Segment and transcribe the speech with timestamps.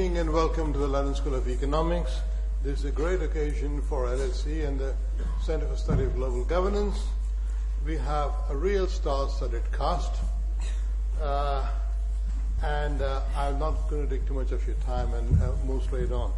[0.00, 2.22] evening and welcome to the London School of Economics.
[2.62, 4.94] This is a great occasion for LSE and the
[5.42, 6.96] Center for Study of Global Governance.
[7.84, 10.10] We have a real star-studded cast,
[11.20, 11.68] uh,
[12.62, 15.82] and uh, I'm not going to take too much of your time and uh, move
[15.82, 16.32] straight on.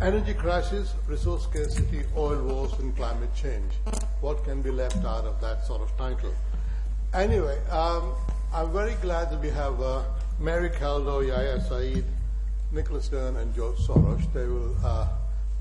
[0.00, 3.72] Energy crisis, resource scarcity, oil wars, and climate change.
[4.20, 6.32] What can be left out of that sort of title?
[7.14, 8.12] Anyway, um,
[8.54, 10.04] I'm very glad that we have uh,
[10.38, 12.04] Mary Kaldor, Yahia Said,
[12.72, 14.32] Nicholas Stern, and George Soros.
[14.32, 15.08] They will, uh,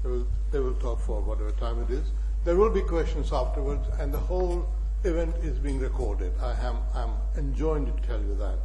[0.03, 2.11] they will, they will talk for whatever time it is.
[2.43, 4.67] There will be questions afterwards, and the whole
[5.03, 6.31] event is being recorded.
[6.41, 8.57] I am I'm enjoying to tell you that.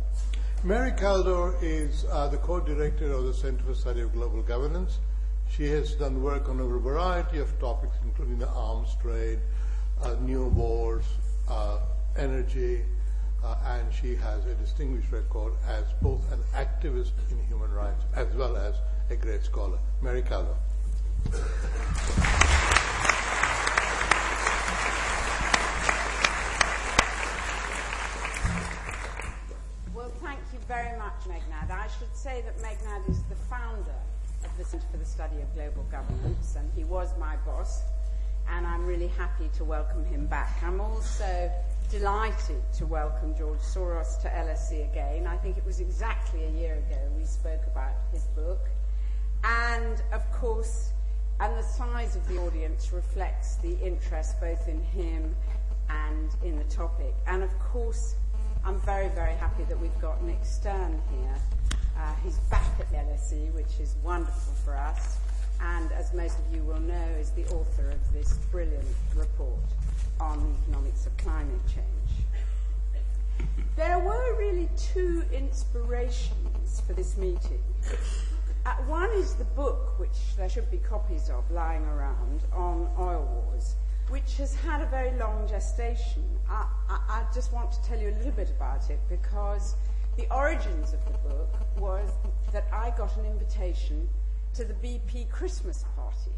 [0.64, 4.98] Mary Kaldor is uh, the co-director of the Center for Study of Global Governance.
[5.48, 9.38] She has done work on a variety of topics, including the arms trade,
[10.02, 11.05] uh, new wars,
[11.48, 11.78] uh,
[12.16, 12.83] energy,
[13.46, 18.27] uh, and she has a distinguished record as both an activist in human rights as
[18.34, 18.74] well as
[19.10, 19.78] a great scholar.
[20.02, 20.56] Mary Kaldor.
[29.94, 31.70] Well, thank you very much, Meghnad.
[31.70, 34.00] I should say that Meghnad is the founder
[34.44, 37.83] of the Centre for the Study of Global Governance, and he was my boss,
[38.48, 40.62] and I'm really happy to welcome him back.
[40.62, 41.50] I'm also
[41.91, 45.27] delighted to welcome George Soros to LSE again.
[45.27, 48.69] I think it was exactly a year ago we spoke about his book.
[49.45, 50.91] And of course,
[51.39, 55.37] and the size of the audience reflects the interest both in him
[55.89, 57.14] and in the topic.
[57.29, 58.17] And of course,
[58.64, 61.37] I'm very, very happy that we've got Nick Stern here.
[61.97, 65.19] Uh, he's back at LSE, which is wonderful for us,
[65.61, 69.61] and as most of you will know, is the author of this brilliant report
[70.20, 71.86] on the economics of climate change.
[73.77, 77.62] There were really two inspirations for this meeting.
[78.64, 83.45] Uh, one is the book, which there should be copies of lying around, on oil
[83.47, 83.77] wars,
[84.08, 86.25] which has had a very long gestation.
[86.48, 89.74] I, I, I just want to tell you a little bit about it because
[90.17, 92.11] the origins of the book was
[92.52, 94.08] that I got an invitation
[94.55, 96.36] to the BP Christmas party.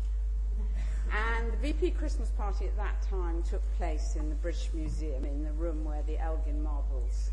[1.12, 5.42] And the BP Christmas party at that time took place in the British Museum in
[5.42, 7.30] the room where the Elgin marbles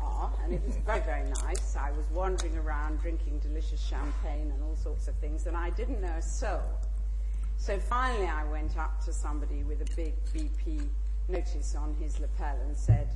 [0.00, 0.30] are.
[0.42, 1.76] And it was very, very nice.
[1.76, 6.00] I was wandering around drinking delicious champagne and all sorts of things, and I didn't
[6.00, 6.62] know a soul.
[7.56, 10.86] So finally, I went up to somebody with a big BP
[11.28, 13.08] notice on his lapel and said,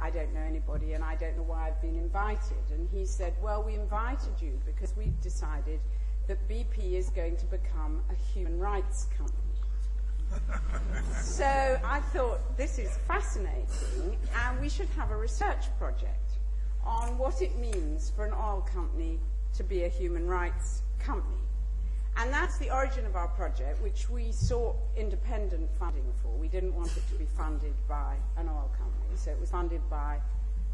[0.00, 2.70] I don't know anybody and I don't know why I've been invited.
[2.70, 5.80] And he said, Well, we invited you because we've decided
[6.28, 9.45] that BP is going to become a human rights company.
[11.22, 16.32] So I thought this is fascinating and we should have a research project
[16.84, 19.18] on what it means for an oil company
[19.56, 21.36] to be a human rights company.
[22.18, 26.28] And that's the origin of our project, which we sought independent funding for.
[26.28, 29.82] We didn't want it to be funded by an oil company, so it was funded
[29.90, 30.18] by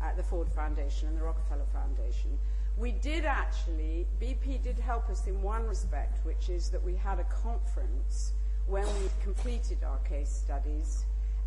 [0.00, 2.38] uh, the Ford Foundation and the Rockefeller Foundation.
[2.78, 7.18] We did actually, BP did help us in one respect, which is that we had
[7.18, 8.32] a conference
[8.72, 11.04] when we completed our case studies,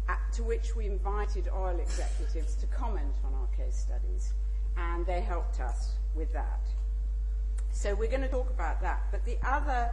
[0.08, 4.34] at, to which we invited oil executives to comment on our case studies,
[4.78, 6.62] and they helped us with that.
[7.72, 9.08] So we're going to talk about that.
[9.10, 9.90] But the other,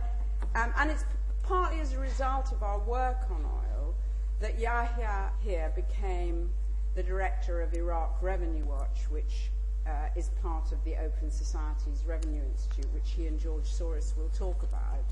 [0.54, 1.06] um, and it's
[1.43, 3.94] partly as a result of our work on oil
[4.41, 6.50] that Yahia here became
[6.94, 9.49] the director of Iraq Revenue Watch, which
[9.87, 14.31] uh, is part of the Open Society's Revenue Institute, which he and George Soros will
[14.37, 15.06] talk about.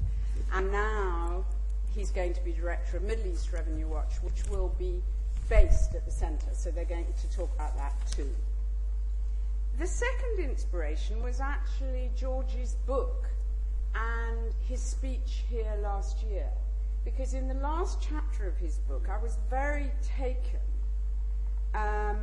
[0.53, 1.47] And now
[1.95, 5.03] he's going to be director of Middle East Revenue Watch, which will be
[5.49, 6.51] based at the centre.
[6.53, 8.31] So they're going to talk about that too.
[9.79, 13.29] The second inspiration was actually George's book
[13.95, 16.49] and his speech here last year.
[17.05, 20.61] Because in the last chapter of his book, I was very taken
[21.75, 22.19] um,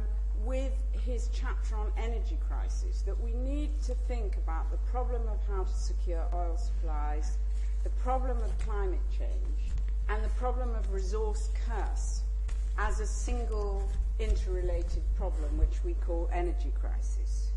[0.45, 5.39] with his chapter on energy crisis, that we need to think about the problem of
[5.49, 7.37] how to secure oil supplies,
[7.83, 9.71] the problem of climate change,
[10.09, 12.21] and the problem of resource curse
[12.77, 13.87] as a single
[14.19, 17.51] interrelated problem, which we call energy crisis.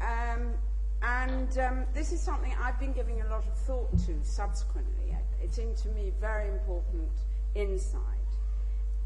[0.00, 0.54] Um,
[1.02, 5.00] and um, this is something I've been giving a lot of thought to subsequently.
[5.42, 7.08] It's to me very important
[7.54, 8.02] insight.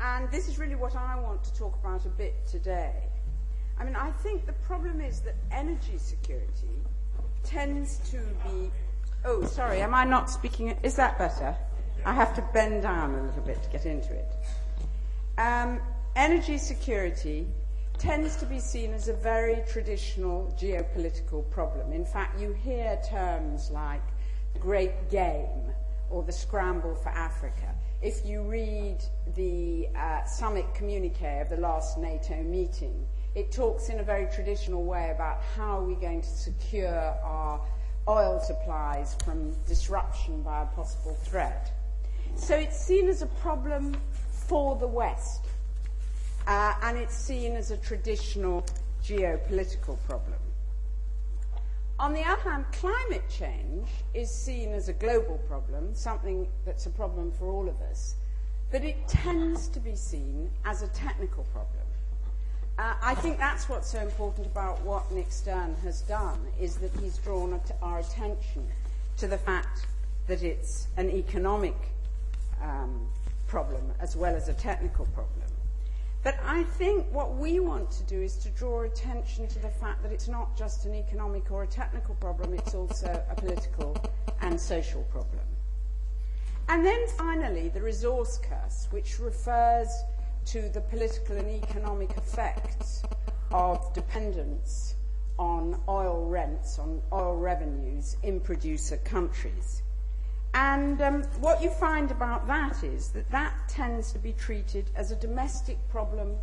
[0.00, 2.92] And this is really what I want to talk about a bit today.
[3.78, 6.82] I mean, I think the problem is that energy security
[7.44, 8.70] tends to be.
[9.26, 10.76] Oh, sorry, am I not speaking?
[10.82, 11.56] Is that better?
[12.04, 14.26] I have to bend down a little bit to get into it.
[15.38, 15.80] Um,
[16.14, 17.46] energy security
[17.96, 21.90] tends to be seen as a very traditional geopolitical problem.
[21.94, 24.02] In fact, you hear terms like
[24.52, 25.72] the Great Game
[26.10, 27.74] or the Scramble for Africa.
[28.02, 28.98] If you read
[29.34, 34.84] the uh, summit communique of the last NATO meeting, it talks in a very traditional
[34.84, 37.58] way about how are we going to secure our
[38.08, 41.72] oil supplies from disruption by a possible threat.
[42.36, 43.96] So it's seen as a problem
[44.30, 45.44] for the West,
[46.46, 48.64] uh, and it's seen as a traditional
[49.02, 50.38] geopolitical problem.
[51.98, 56.90] On the other hand, climate change is seen as a global problem, something that's a
[56.90, 58.16] problem for all of us,
[58.72, 61.83] but it tends to be seen as a technical problem.
[62.76, 66.90] Uh, I think that's what's so important about what Nick Stern has done, is that
[67.00, 68.66] he's drawn our attention
[69.18, 69.86] to the fact
[70.26, 71.76] that it's an economic
[72.60, 73.06] um,
[73.46, 75.46] problem as well as a technical problem.
[76.24, 80.02] But I think what we want to do is to draw attention to the fact
[80.02, 83.96] that it's not just an economic or a technical problem, it's also a political
[84.40, 85.42] and social problem.
[86.68, 89.88] And then finally, the resource curse, which refers
[90.46, 93.02] to the political and economic effects
[93.50, 94.94] of dependence
[95.38, 99.82] on oil rents, on oil revenues in producer countries.
[100.54, 105.10] And um, what you find about that is that that tends to be treated as
[105.10, 106.36] a domestic problem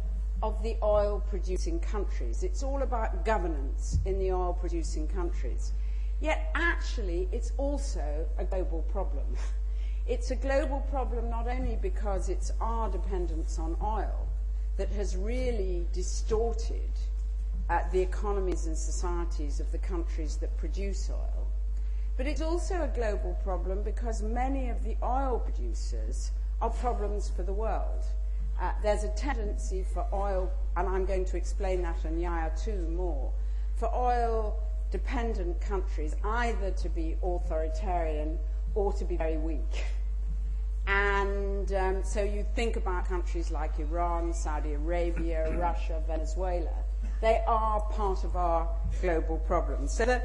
[0.43, 2.43] of the oil producing countries.
[2.43, 5.71] It's all about governance in the oil producing countries.
[6.19, 9.25] Yet actually, it's also a global problem.
[10.07, 14.27] It's a global problem not only because it's our dependence on oil
[14.77, 16.89] that has really distorted
[17.69, 21.47] uh, the economies and societies of the countries that produce oil,
[22.17, 26.31] but it's also a global problem because many of the oil producers
[26.61, 28.03] are problems for the world.
[28.59, 32.89] Uh, there's a tendency for oil, and I'm going to explain that in Yahia 2
[32.89, 33.31] more,
[33.75, 34.59] for oil
[34.91, 38.37] dependent countries either to be authoritarian
[38.75, 39.85] or to be very weak.
[40.87, 46.73] And um, so you think about countries like Iran, Saudi Arabia, Russia, Venezuela.
[47.21, 48.67] They are part of our
[49.01, 49.87] global problem.
[49.87, 50.21] So the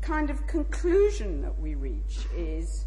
[0.00, 2.86] kind of conclusion that we reach is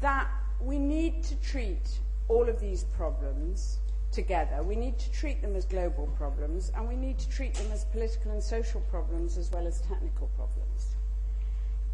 [0.00, 0.28] that
[0.60, 1.98] we need to treat
[2.28, 3.78] all of these problems
[4.12, 4.62] together.
[4.62, 7.84] We need to treat them as global problems, and we need to treat them as
[7.86, 10.69] political and social problems as well as technical problems.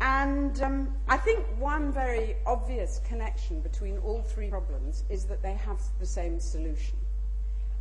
[0.00, 5.54] And um, I think one very obvious connection between all three problems is that they
[5.54, 6.96] have the same solution.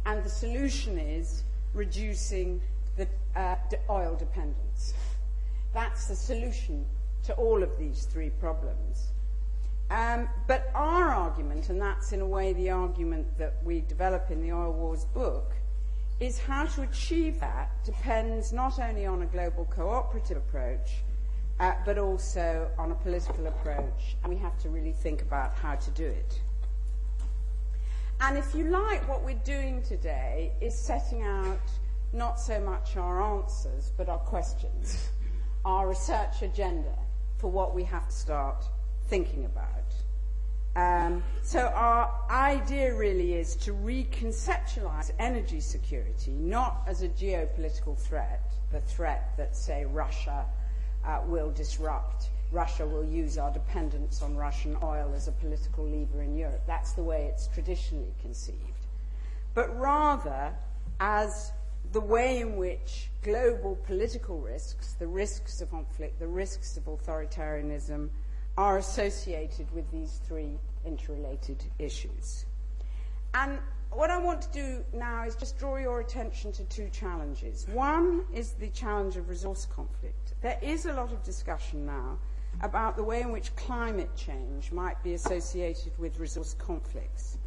[0.06, 2.62] And the solution is reducing
[2.96, 3.56] the uh,
[3.90, 4.94] oil dependence.
[5.74, 6.86] That's the solution
[7.24, 9.10] to all of these three problems.
[9.90, 14.42] Um, but our argument, and that's in a way the argument that we develop in
[14.42, 15.52] the Oil Wars book,
[16.20, 21.04] is how to achieve that depends not only on a global cooperative approach,
[21.60, 25.92] uh, but also on a political approach, we have to really think about how to
[25.92, 26.40] do it.
[28.22, 31.60] And if you like, what we're doing today is setting out
[32.14, 35.10] not so much our answers, but our questions,
[35.66, 36.98] our research agenda
[37.38, 38.66] for what we have to start
[39.08, 39.70] thinking about.
[40.78, 48.52] Um, so our idea really is to reconceptualize energy security not as a geopolitical threat,
[48.74, 50.46] the threat that, say, Russia
[51.06, 52.30] uh, will disrupt.
[52.52, 56.62] Russia will use our dependence on Russian oil as a political lever in Europe.
[56.68, 58.60] That's the way it's traditionally conceived.
[59.54, 60.54] But rather,
[61.00, 61.52] as
[61.92, 68.10] the way in which global political risks, the risks of conflict, the risks of authoritarianism,
[68.58, 72.46] are associated with these three interrelated issues.
[73.34, 73.60] And
[73.96, 77.66] what I want to do now is just draw your attention to two challenges.
[77.72, 80.34] One is the challenge of resource conflict.
[80.42, 82.20] There is a lot of discussion now
[82.62, 87.38] about the way in which climate change might be associated with resource conflicts.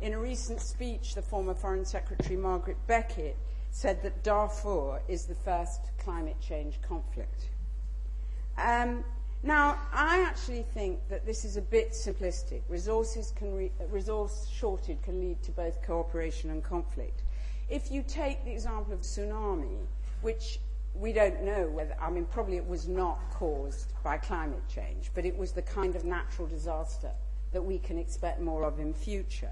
[0.00, 3.36] In a recent speech, the former Foreign Secretary Margaret Beckett
[3.70, 7.48] said that Darfur is the first climate change conflict.
[8.58, 9.04] Um,
[9.42, 12.60] now, I actually think that this is a bit simplistic.
[12.68, 17.22] Resources can re- resource shortage can lead to both cooperation and conflict.
[17.68, 19.78] If you take the example of tsunami,
[20.20, 20.60] which
[20.94, 25.24] we don't know whether, I mean, probably it was not caused by climate change, but
[25.24, 27.10] it was the kind of natural disaster
[27.50, 29.50] that we can expect more of in future.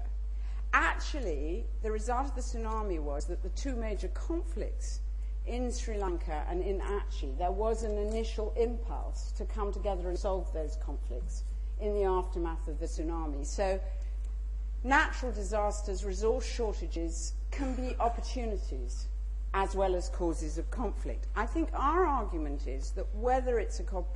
[0.73, 5.01] Actually, the result of the tsunami was that the two major conflicts
[5.45, 10.17] in Sri Lanka and in Aceh, there was an initial impulse to come together and
[10.17, 11.43] solve those conflicts
[11.79, 13.45] in the aftermath of the tsunami.
[13.45, 13.79] So,
[14.83, 19.07] natural disasters, resource shortages can be opportunities
[19.53, 21.27] as well as causes of conflict.
[21.35, 24.07] I think our argument is that whether it's comp-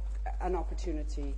[0.41, 1.35] an opportunity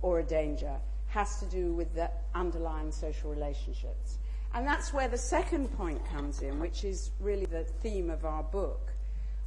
[0.00, 0.76] or a danger
[1.08, 4.18] has to do with the underlying social relationships.
[4.54, 8.42] And that's where the second point comes in, which is really the theme of our
[8.42, 8.93] book,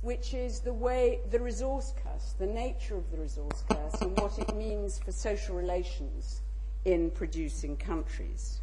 [0.07, 4.39] which is the way the resource curse, the nature of the resource curse, and what
[4.39, 6.43] it means for social relations
[6.85, 8.61] in producing countries.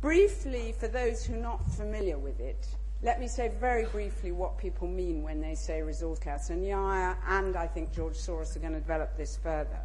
[0.00, 2.66] Briefly, for those who are not familiar with it,
[3.04, 6.50] let me say very briefly what people mean when they say resource curse.
[6.50, 9.78] And Yahia and I think George Soros are going to develop this further.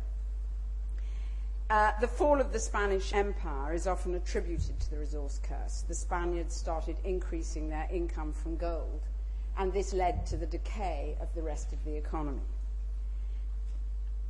[1.69, 5.83] Uh, the fall of the Spanish Empire is often attributed to the resource curse.
[5.87, 9.01] The Spaniards started increasing their income from gold,
[9.57, 12.41] and this led to the decay of the rest of the economy.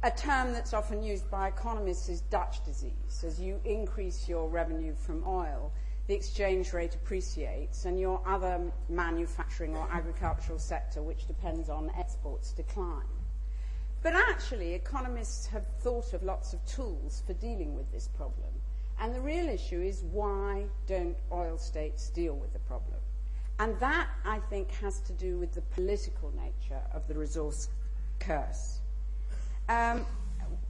[0.04, 3.24] A term that's often used by economists is Dutch disease.
[3.26, 5.72] As you increase your revenue from oil,
[6.08, 12.52] the exchange rate appreciates, and your other manufacturing or agricultural sector, which depends on exports,
[12.54, 13.04] decline.
[14.02, 18.50] But actually, economists have thought of lots of tools for dealing with this problem.
[19.00, 22.97] And the real issue is why don't oil states deal with the problem?
[23.60, 27.70] And that, I think, has to do with the political nature of the resource
[28.20, 28.80] curse.
[29.68, 30.06] Um,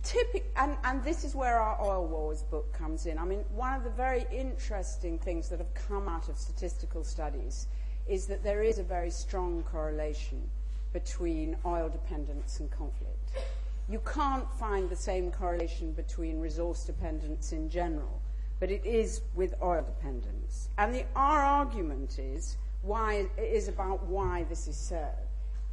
[0.03, 3.17] typic- and, and this is where our Oil Wars book comes in.
[3.17, 7.67] I mean, one of the very interesting things that have come out of statistical studies
[8.07, 10.49] is that there is a very strong correlation
[10.93, 13.31] between oil dependence and conflict.
[13.89, 18.21] You can't find the same correlation between resource dependence in general,
[18.59, 20.69] but it is with oil dependence.
[20.77, 25.07] And the, our argument is, why, is about why this is so.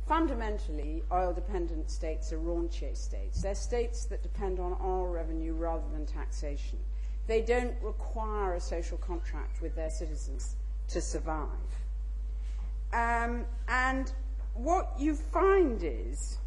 [0.06, 3.40] Fundamentally, oil dependent states are rentier states.
[3.40, 6.78] They're states that depend on oil revenue rather than taxation.
[7.26, 10.56] They don't require a social contract with their citizens
[10.88, 11.48] to survive.
[12.92, 14.12] Um, and
[14.52, 16.38] what you find is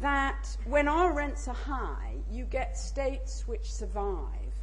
[0.00, 4.54] that when our rents are high, you get states which survive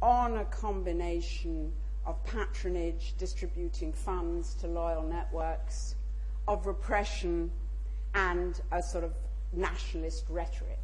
[0.00, 1.72] on a combination
[2.06, 5.96] of patronage, distributing funds to loyal networks,
[6.48, 7.50] of repression,
[8.14, 9.12] and a sort of
[9.52, 10.78] nationalist rhetoric.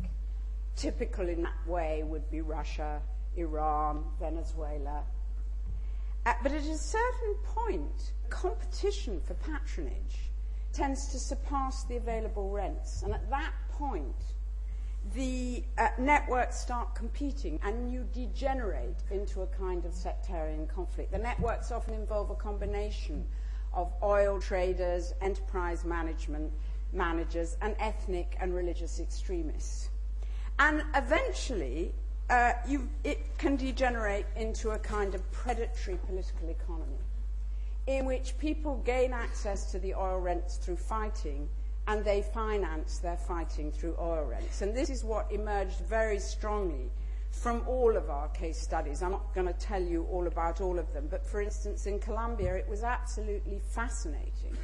[0.77, 3.01] Typical in that way would be Russia,
[3.37, 5.03] Iran, Venezuela.
[6.25, 10.31] Uh, but at a certain point, competition for patronage
[10.73, 13.03] tends to surpass the available rents.
[13.03, 14.32] And at that point,
[15.15, 21.11] the uh, networks start competing and you degenerate into a kind of sectarian conflict.
[21.13, 23.25] The networks often involve a combination
[23.75, 26.53] of oil traders, enterprise management
[26.93, 29.89] managers, and ethnic and religious extremists.
[30.59, 31.93] And eventually,
[32.31, 32.53] uh,
[33.05, 36.99] it can degenerate into a kind of predatory political economy
[37.87, 41.49] in which people gain access to the oil rents through fighting
[41.89, 44.63] and they finance their fighting through oil rents.
[44.63, 46.91] And this is what emerged very strongly
[47.31, 49.03] from all of our case studies.
[49.03, 51.99] I'm not going to tell you all about all of them, but for instance, in
[51.99, 54.57] Colombia, it was absolutely fascinating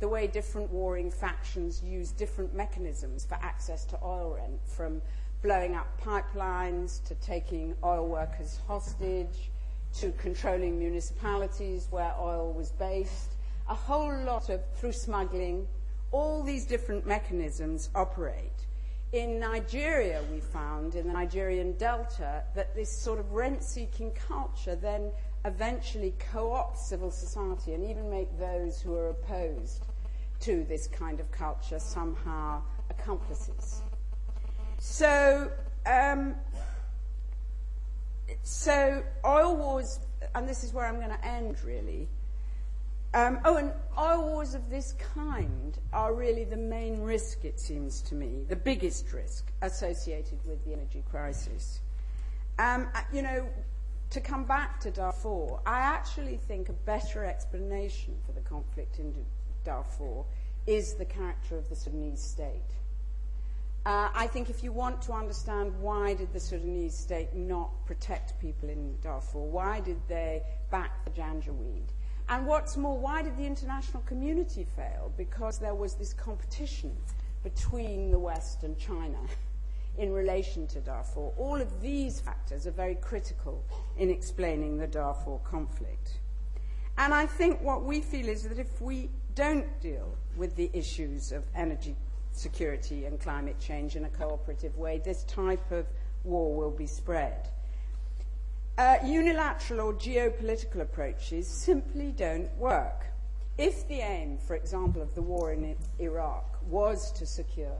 [0.00, 5.02] the way different warring factions use different mechanisms for access to oil rent, from
[5.42, 9.50] blowing up pipelines to taking oil workers hostage
[9.94, 13.34] to controlling municipalities where oil was based,
[13.68, 15.66] a whole lot of, through smuggling,
[16.10, 18.66] all these different mechanisms operate.
[19.12, 24.76] In Nigeria, we found, in the Nigerian Delta, that this sort of rent seeking culture
[24.76, 25.10] then
[25.44, 29.84] eventually co opts civil society and even make those who are opposed
[30.40, 32.60] to this kind of culture somehow
[32.90, 33.82] accomplices.
[34.78, 35.50] So,
[35.86, 36.34] um,
[38.42, 40.00] so oil wars,
[40.34, 42.08] and this is where I'm going to end really.
[43.14, 48.02] Um, oh, and oil wars of this kind are really the main risk, it seems
[48.02, 51.80] to me, the biggest risk associated with the energy crisis.
[52.58, 53.48] Um, uh, you know,
[54.10, 59.14] to come back to Darfur, I actually think a better explanation for the conflict in
[59.64, 60.24] Darfur
[60.66, 62.74] is the character of the Sudanese state.
[63.86, 68.38] Uh, I think if you want to understand why did the Sudanese state not protect
[68.38, 71.88] people in Darfur, why did they back the Janjaweed,
[72.28, 75.12] and what's more, why did the international community fail?
[75.16, 76.94] Because there was this competition
[77.42, 79.18] between the West and China
[79.96, 81.32] in relation to Darfur.
[81.36, 83.64] All of these factors are very critical
[83.96, 86.20] in explaining the Darfur conflict.
[86.98, 91.32] And I think what we feel is that if we don't deal with the issues
[91.32, 91.96] of energy
[92.32, 95.86] security and climate change in a cooperative way, this type of
[96.24, 97.48] war will be spread.
[98.78, 103.06] Uh, unilateral or geopolitical approaches simply don't work.
[103.58, 107.76] If the aim, for example, of the war in Iraq was to secure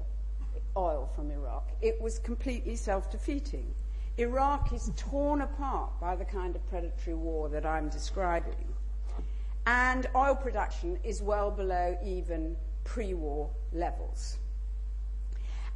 [0.77, 3.73] oil from Iraq, it was completely self defeating.
[4.17, 8.75] Iraq is torn apart by the kind of predatory war that I'm describing.
[9.67, 14.39] And oil production is well below even pre war levels.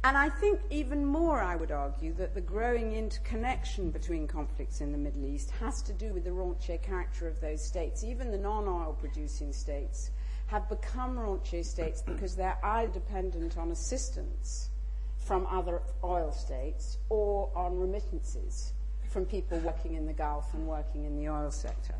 [0.05, 4.91] And I think even more, I would argue, that the growing interconnection between conflicts in
[4.91, 8.03] the Middle East has to do with the rentier character of those states.
[8.03, 10.11] Even the non oil producing states
[10.47, 14.69] have become rentier states because they're either dependent on assistance
[15.19, 18.73] from other oil states or on remittances
[19.09, 21.95] from people working in the Gulf and working in the oil sector.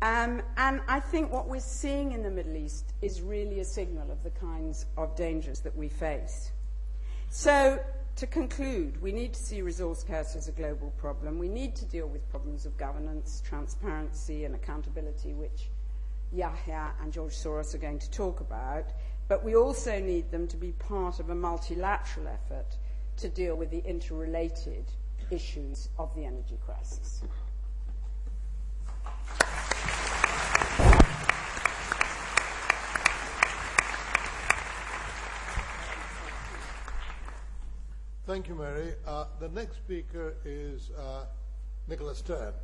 [0.00, 4.12] Um, and I think what we're seeing in the Middle East is really a signal
[4.12, 6.52] of the kinds of dangers that we face.
[7.36, 7.80] So,
[8.14, 11.40] to conclude, we need to see resource curse as a global problem.
[11.40, 15.68] We need to deal with problems of governance, transparency, and accountability, which
[16.32, 18.84] Yahia and George Soros are going to talk about.
[19.26, 22.76] But we also need them to be part of a multilateral effort
[23.16, 24.84] to deal with the interrelated
[25.32, 27.24] issues of the energy crisis.
[38.26, 38.94] Thank you, Mary.
[39.06, 41.26] Uh, the next speaker is uh,
[41.88, 42.54] Nicholas Stern,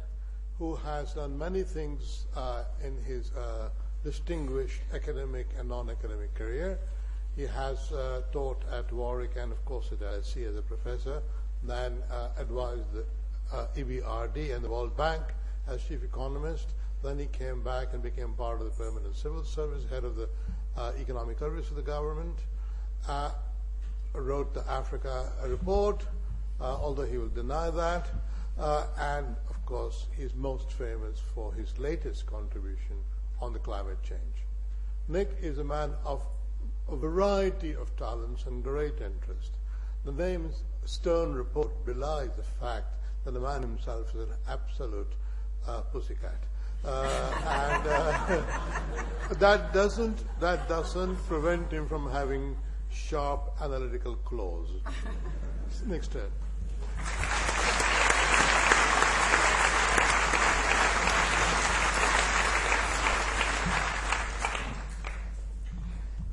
[0.59, 3.69] who has done many things uh, in his uh,
[4.03, 6.79] distinguished academic and non-academic career.
[7.37, 11.21] He has uh, taught at Warwick and, of course, at LSE as a professor,
[11.63, 13.05] then uh, advised the
[13.77, 15.23] EBRD and the World Bank
[15.69, 16.69] as chief economist.
[17.03, 20.31] Then he came back and became part of the permanent civil service, head of the
[20.99, 22.39] economic service of the government
[24.15, 26.05] wrote the Africa report,
[26.61, 28.09] uh, although he will deny that.
[28.59, 32.97] Uh, and of course, he's most famous for his latest contribution
[33.41, 34.21] on the climate change.
[35.09, 36.23] Nick is a man of
[36.89, 39.53] a variety of talents and great interest.
[40.05, 40.51] The name
[40.85, 42.87] Stern Report belies the fact
[43.25, 45.13] that the man himself is an absolute
[45.67, 46.43] uh, pussycat.
[46.85, 47.07] Uh,
[47.47, 48.43] and uh,
[49.39, 52.57] that doesn't that doesn't prevent him from having
[52.93, 54.69] sharp analytical claws.
[55.87, 56.31] Nick Stern.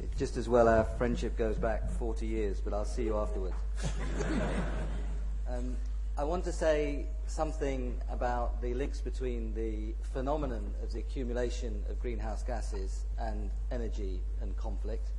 [0.01, 3.55] It's just as well our friendship goes back 40 years, but I'll see you afterwards.
[5.49, 5.77] um,
[6.17, 11.99] I want to say something about the links between the phenomenon of the accumulation of
[11.99, 15.11] greenhouse gases and energy and conflict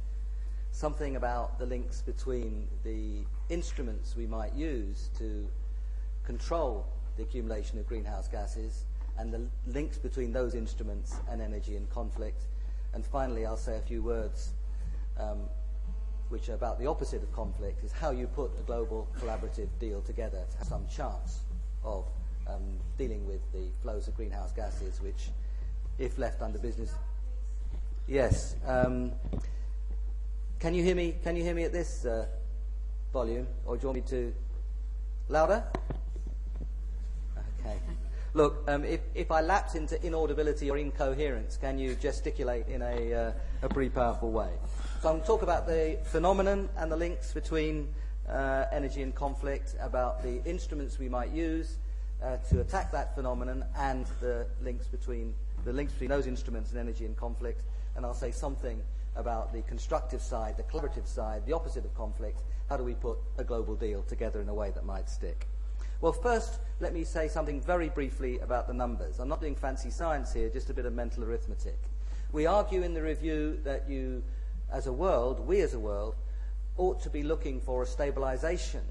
[0.79, 5.45] something about the links between the instruments we might use to
[6.23, 6.87] control
[7.17, 8.85] the accumulation of greenhouse gases
[9.19, 12.43] and the links between those instruments and energy and conflict.
[12.95, 14.53] And finally, I'll say a few words
[15.19, 15.49] um,
[16.29, 20.01] which are about the opposite of conflict, is how you put a global collaborative deal
[20.01, 21.41] together to have some chance
[21.83, 22.05] of
[22.47, 25.31] um, dealing with the flows of greenhouse gases, which,
[25.99, 26.95] if left under business...
[28.07, 28.55] Yes.
[28.65, 29.11] Um,
[30.61, 31.15] can you hear me?
[31.23, 32.27] Can you hear me at this uh,
[33.13, 34.35] volume, or do you want me to
[35.29, 35.65] louder?
[37.61, 37.77] Okay.
[38.35, 43.15] Look, um, if, if I lapse into inaudibility or incoherence, can you gesticulate in a,
[43.15, 44.51] uh, a pretty powerful way?
[45.01, 47.89] So I'm going to talk about the phenomenon and the links between
[48.29, 51.79] uh, energy and conflict, about the instruments we might use
[52.23, 56.79] uh, to attack that phenomenon, and the links between the links between those instruments and
[56.79, 57.63] energy and conflict.
[57.97, 58.81] And I'll say something
[59.17, 62.43] about the constructive side, the collaborative side, the opposite of conflict.
[62.69, 65.47] How do we put a global deal together in a way that might stick?
[66.01, 69.19] Well, first, let me say something very briefly about the numbers.
[69.19, 71.79] I'm not doing fancy science here, just a bit of mental arithmetic.
[72.31, 74.23] We argue in the review that you,
[74.73, 76.15] as a world, we as a world,
[76.77, 78.83] ought to be looking for a stabilization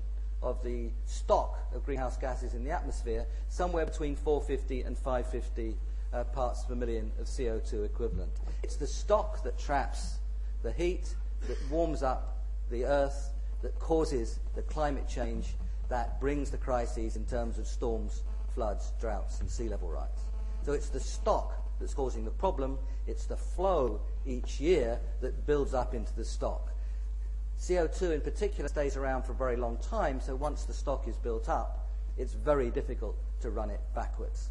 [0.43, 5.75] of the stock of greenhouse gases in the atmosphere somewhere between 450 and 550
[6.13, 8.31] uh, parts per million of CO2 equivalent.
[8.63, 10.19] It's the stock that traps
[10.63, 11.15] the heat,
[11.47, 15.55] that warms up the earth, that causes the climate change
[15.89, 20.25] that brings the crises in terms of storms, floods, droughts, and sea level rise.
[20.65, 22.77] So it's the stock that's causing the problem.
[23.05, 26.71] It's the flow each year that builds up into the stock.
[27.59, 31.15] CO2 in particular stays around for a very long time, so once the stock is
[31.17, 34.49] built up, it's very difficult to run it backwards.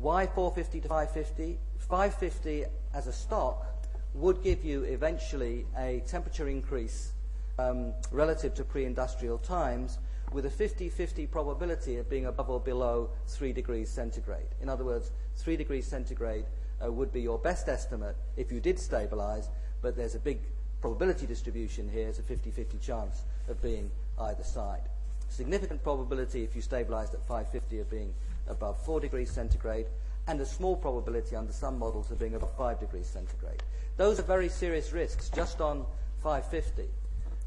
[0.00, 1.58] Why 450 to 550?
[1.80, 3.66] 550 as a stock
[4.14, 7.12] would give you eventually a temperature increase
[7.58, 9.98] um, relative to pre-industrial times
[10.32, 14.46] with a 50-50 probability of being above or below 3 degrees centigrade.
[14.62, 16.44] In other words, 3 degrees centigrade
[16.84, 19.48] uh, would be your best estimate if you did stabilize,
[19.82, 20.38] but there's a big
[20.80, 22.06] probability distribution here.
[22.06, 24.82] It's a 50-50 chance of being either side.
[25.28, 28.14] Significant probability if you stabilized at 550 of being
[28.48, 29.86] above 4 degrees centigrade,
[30.26, 33.62] and a small probability under some models of being above 5 degrees centigrade.
[33.96, 35.86] Those are very serious risks just on
[36.22, 36.84] 550.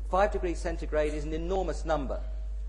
[0.10, 2.20] 5 degrees centigrade is an enormous number.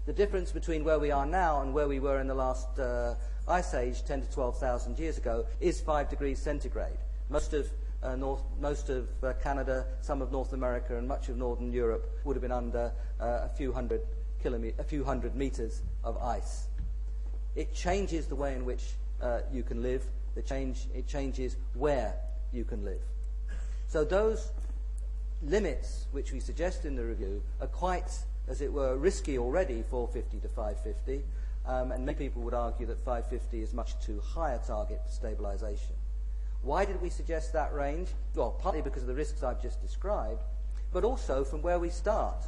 [0.07, 3.15] The difference between where we are now and where we were in the last uh,
[3.49, 6.99] ice age, 10 to 12,000 years ago, is 5 degrees centigrade.
[7.31, 7.69] Most of,
[8.03, 12.09] uh, North, most of uh, Canada, some of North America, and much of Northern Europe
[12.25, 14.03] would have been under uh, a, few hundred
[14.45, 16.67] a few hundred meters of ice.
[17.55, 18.83] It changes the way in which
[19.21, 20.05] uh, you can live.
[20.35, 22.15] The change, it changes where
[22.53, 23.01] you can live.
[23.89, 24.51] So those
[25.43, 28.11] limits which we suggest in the review are quite,
[28.49, 31.23] as it were, risky already, 450 to 550.
[31.67, 35.13] Um, and many people would argue that 550 is much too high a target for
[35.13, 35.95] stabilization.
[36.63, 38.09] Why did we suggest that range?
[38.35, 40.43] Well, partly because of the risks I've just described,
[40.93, 42.45] but also from where we start.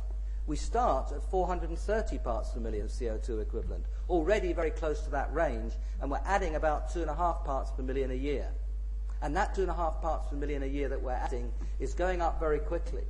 [0.47, 5.33] We start at 430 parts per million of CO2 equivalent, already very close to that
[5.33, 8.49] range, and we're adding about two and a half parts per million a year.
[9.23, 11.95] And that two and a half parts per million a year that we're adding is
[11.95, 13.05] going up very quickly.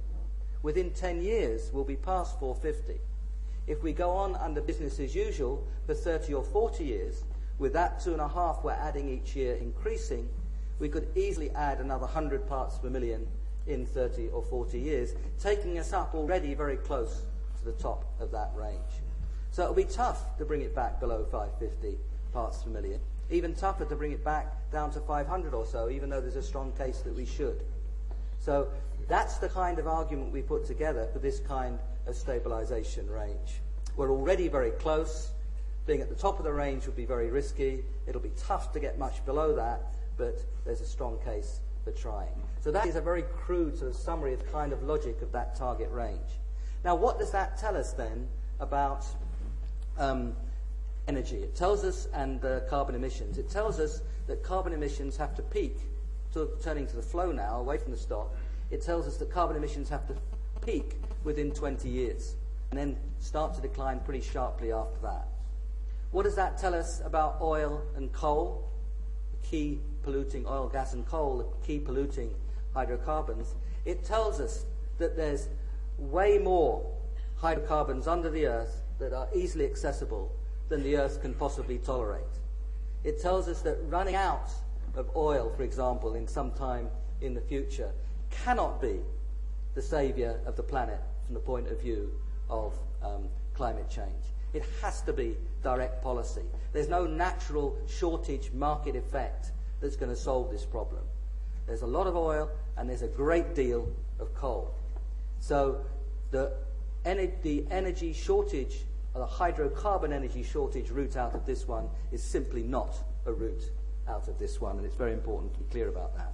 [0.62, 3.00] Within 10 years, we'll be past 450.
[3.66, 7.24] If we go on under business as usual for 30 or 40 years,
[7.58, 10.28] with that two and a half we're adding each year increasing,
[10.78, 13.26] we could easily add another 100 parts per million
[13.66, 17.22] in 30 or 40 years, taking us up already very close
[17.58, 19.03] to the top of that range.
[19.54, 21.96] So it'll be tough to bring it back below 550
[22.32, 22.98] parts per million.
[23.30, 26.42] Even tougher to bring it back down to 500 or so, even though there's a
[26.42, 27.62] strong case that we should.
[28.40, 28.66] So
[29.06, 33.60] that's the kind of argument we put together for this kind of stabilization range.
[33.96, 35.30] We're already very close.
[35.86, 37.84] Being at the top of the range would be very risky.
[38.08, 42.42] It'll be tough to get much below that, but there's a strong case for trying.
[42.60, 45.30] So that is a very crude sort of summary of the kind of logic of
[45.30, 46.40] that target range.
[46.84, 48.26] Now, what does that tell us then
[48.58, 49.06] about
[49.98, 50.34] um,
[51.08, 51.36] energy?
[51.36, 55.42] It tells us, and uh, carbon emissions, it tells us that carbon emissions have to
[55.42, 55.76] peak,
[56.32, 58.34] to, turning to the flow now, away from the stock,
[58.70, 60.14] it tells us that carbon emissions have to
[60.64, 62.36] peak within 20 years
[62.70, 65.28] and then start to decline pretty sharply after that.
[66.10, 68.68] What does that tell us about oil and coal?
[69.30, 72.34] The key polluting oil, gas, and coal, the key polluting
[72.72, 73.54] hydrocarbons,
[73.84, 74.64] it tells us
[74.98, 75.48] that there's
[75.98, 76.84] way more
[77.36, 80.32] hydrocarbons under the earth that are easily accessible
[80.68, 82.22] than the earth can possibly tolerate.
[83.02, 84.50] It tells us that running out
[84.96, 86.88] of oil, for example, in some time
[87.20, 87.90] in the future,
[88.30, 89.00] cannot be
[89.74, 92.12] the savior of the planet from the point of view
[92.48, 94.24] of um, climate change.
[94.52, 96.42] It has to be direct policy.
[96.72, 101.02] There's no natural shortage market effect that's going to solve this problem.
[101.66, 103.88] There's a lot of oil and there's a great deal
[104.20, 104.74] of coal.
[105.40, 105.84] So
[106.30, 106.52] the,
[107.04, 108.80] the energy shortage,
[109.14, 113.70] or the hydrocarbon energy shortage route out of this one is simply not a route
[114.08, 116.32] out of this one, and it's very important to be clear about that.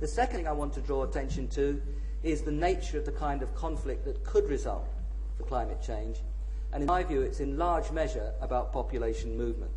[0.00, 1.80] The second thing I want to draw attention to
[2.22, 4.88] is the nature of the kind of conflict that could result
[5.36, 6.18] from climate change.
[6.72, 9.72] And in my view, it's in large measure about population movement.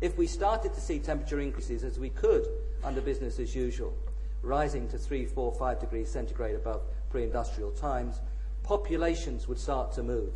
[0.00, 2.46] If we started to see temperature increases as we could
[2.84, 3.94] under business as usual,
[4.42, 8.20] rising to 3, 4, 5 degrees centigrade above pre industrial times,
[8.66, 10.34] populations would start to move.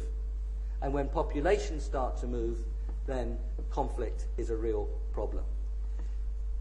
[0.82, 2.58] And when populations start to move,
[3.06, 3.36] then
[3.70, 5.44] conflict is a real problem.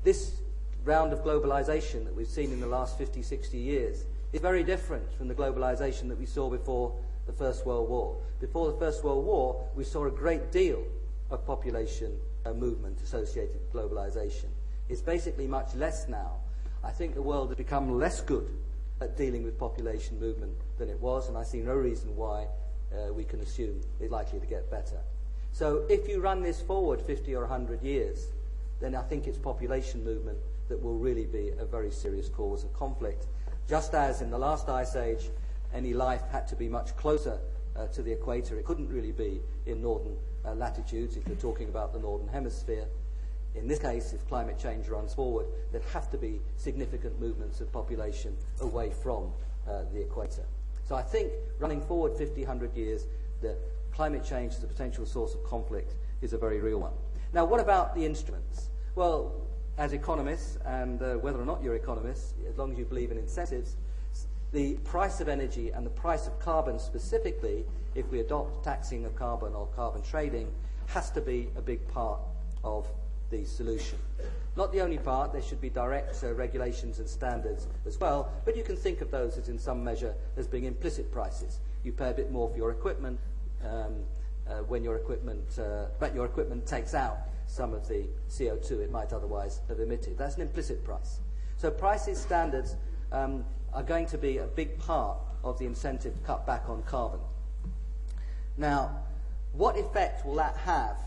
[0.03, 0.41] This
[0.83, 5.13] round of globalization that we've seen in the last 50, 60 years is very different
[5.13, 6.95] from the globalization that we saw before
[7.27, 8.17] the First World War.
[8.39, 10.83] Before the First World War, we saw a great deal
[11.29, 14.47] of population uh, movement associated with globalization.
[14.87, 16.37] It's basically much less now.
[16.83, 18.49] I think the world has become less good
[19.01, 22.47] at dealing with population movement than it was, and I see no reason why
[22.91, 24.99] uh, we can assume it's likely to get better.
[25.51, 28.27] So if you run this forward 50 or 100 years,
[28.79, 30.37] then I think it's population movement
[30.69, 33.25] that will really be a very serious cause of conflict.
[33.67, 35.29] Just as in the last ice age,
[35.73, 37.39] any life had to be much closer
[37.75, 38.57] uh, to the equator.
[38.57, 40.15] It couldn't really be in northern
[40.45, 42.85] uh, latitudes if you're talking about the northern hemisphere.
[43.55, 47.71] In this case, if climate change runs forward, there'd have to be significant movements of
[47.73, 49.31] population away from
[49.67, 50.45] uh, the equator.
[50.89, 53.05] So I think running forward 50, 100 years,
[53.41, 53.55] the
[53.93, 56.93] climate change as a potential source of conflict is a very real one.
[57.31, 58.69] Now, what about the instruments?
[58.95, 59.35] Well,
[59.77, 63.19] as economists, and uh, whether or not you're economists, as long as you believe in
[63.19, 63.75] incentives,
[64.51, 69.15] the price of energy and the price of carbon specifically, if we adopt taxing of
[69.15, 70.51] carbon or carbon trading,
[70.87, 72.19] has to be a big part
[72.63, 72.89] of
[73.29, 73.99] the solution.
[74.55, 78.57] Not the only part, there should be direct uh, regulations and standards as well, but
[78.57, 81.59] you can think of those as in some measure as being implicit prices.
[81.83, 83.19] You pay a bit more for your equipment
[83.63, 84.03] um,
[84.47, 88.91] uh, when your equipment, uh, but your equipment takes out some of the CO2 it
[88.91, 90.17] might otherwise have emitted.
[90.17, 91.19] That's an implicit price.
[91.57, 92.75] So prices, standards
[93.11, 96.83] um, are going to be a big part of the incentive to cut back on
[96.83, 97.19] carbon.
[98.57, 98.99] Now,
[99.53, 100.97] what effect will that have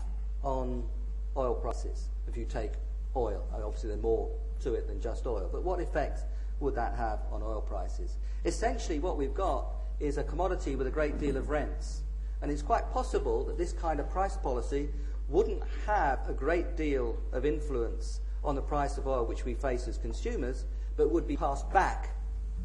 [0.43, 0.83] on
[1.37, 2.71] oil prices if you take
[3.15, 3.45] oil?
[3.53, 4.29] obviously, there's more
[4.61, 6.21] to it than just oil, but what effect
[6.59, 8.17] would that have on oil prices?
[8.45, 9.65] Essentially, what we've got
[9.99, 12.01] is a commodity with a great deal of rents.
[12.41, 14.89] And it's quite possible that this kind of price policy
[15.29, 19.87] wouldn't have a great deal of influence on the price of oil which we face
[19.87, 20.65] as consumers,
[20.97, 22.15] but would be passed back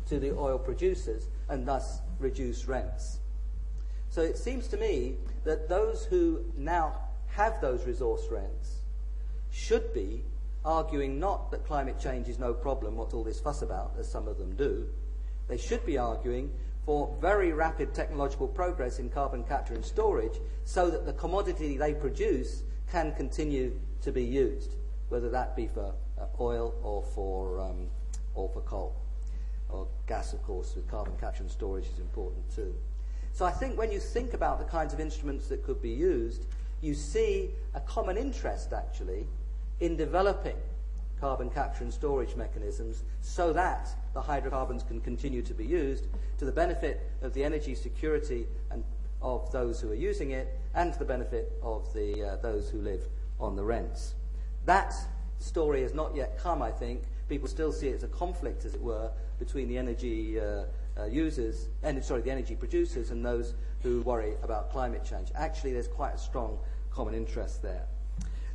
[0.07, 3.19] to the oil producers and thus reduce rents.
[4.11, 6.95] So it seems to me that those who now
[7.29, 8.79] have those resource rents
[9.51, 10.25] should be
[10.69, 14.29] arguing not that climate change is no problem, what's all this fuss about, as some
[14.29, 14.87] of them do.
[15.49, 16.53] They should be arguing
[16.85, 21.95] for very rapid technological progress in carbon capture and storage so that the commodity they
[21.95, 24.75] produce can continue to be used,
[25.09, 27.89] whether that be for uh, oil or for, um,
[28.35, 28.95] or for coal.
[29.71, 32.75] Or gas, of course, with carbon capture and storage is important too.
[33.33, 36.45] So I think when you think about the kinds of instruments that could be used,
[36.83, 39.27] you see a common interest actually
[39.81, 40.57] in developing
[41.21, 46.07] carbon capture and storage mechanisms so that the hydrocarbons can continue to be used
[46.39, 48.85] to the benefit of the energy security and
[49.21, 52.79] of those who are using it and to the benefit of the, uh, those who
[52.79, 53.03] live
[53.41, 54.15] on the rents.
[54.65, 54.95] That
[55.39, 57.03] story has not yet come, I think.
[57.29, 60.65] People still see it as a conflict, as it were, between the energy uh,
[60.97, 65.29] uh, users, and, sorry, the energy producers and those who worry about climate change.
[65.35, 66.59] Actually, there's quite a strong
[66.91, 67.87] common interest there.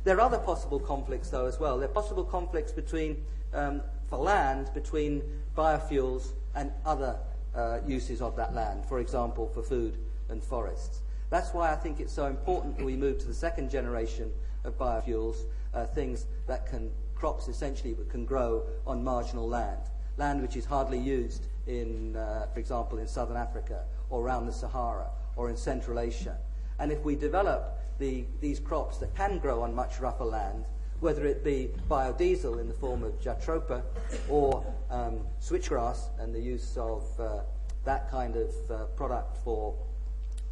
[0.04, 1.78] There are other possible conflicts, though, as well.
[1.78, 5.22] There are possible conflicts between, um, for land, between
[5.56, 7.16] biofuels and other
[7.54, 9.96] uh, uses of that land, for example, for food
[10.28, 11.00] and forests.
[11.30, 14.30] That's why I think it's so important that we move to the second generation
[14.64, 19.80] of biofuels, uh, things that can, crops essentially, that can grow on marginal land.
[20.18, 24.52] Land which is hardly used in, uh, for example, in southern Africa or around the
[24.52, 26.36] Sahara or in Central Asia.
[26.78, 30.64] And if we develop the, these crops that can grow on much rougher land,
[31.00, 33.82] whether it be biodiesel in the form of jatropha
[34.28, 37.40] or um, switchgrass and the use of uh,
[37.84, 39.74] that kind of uh, product for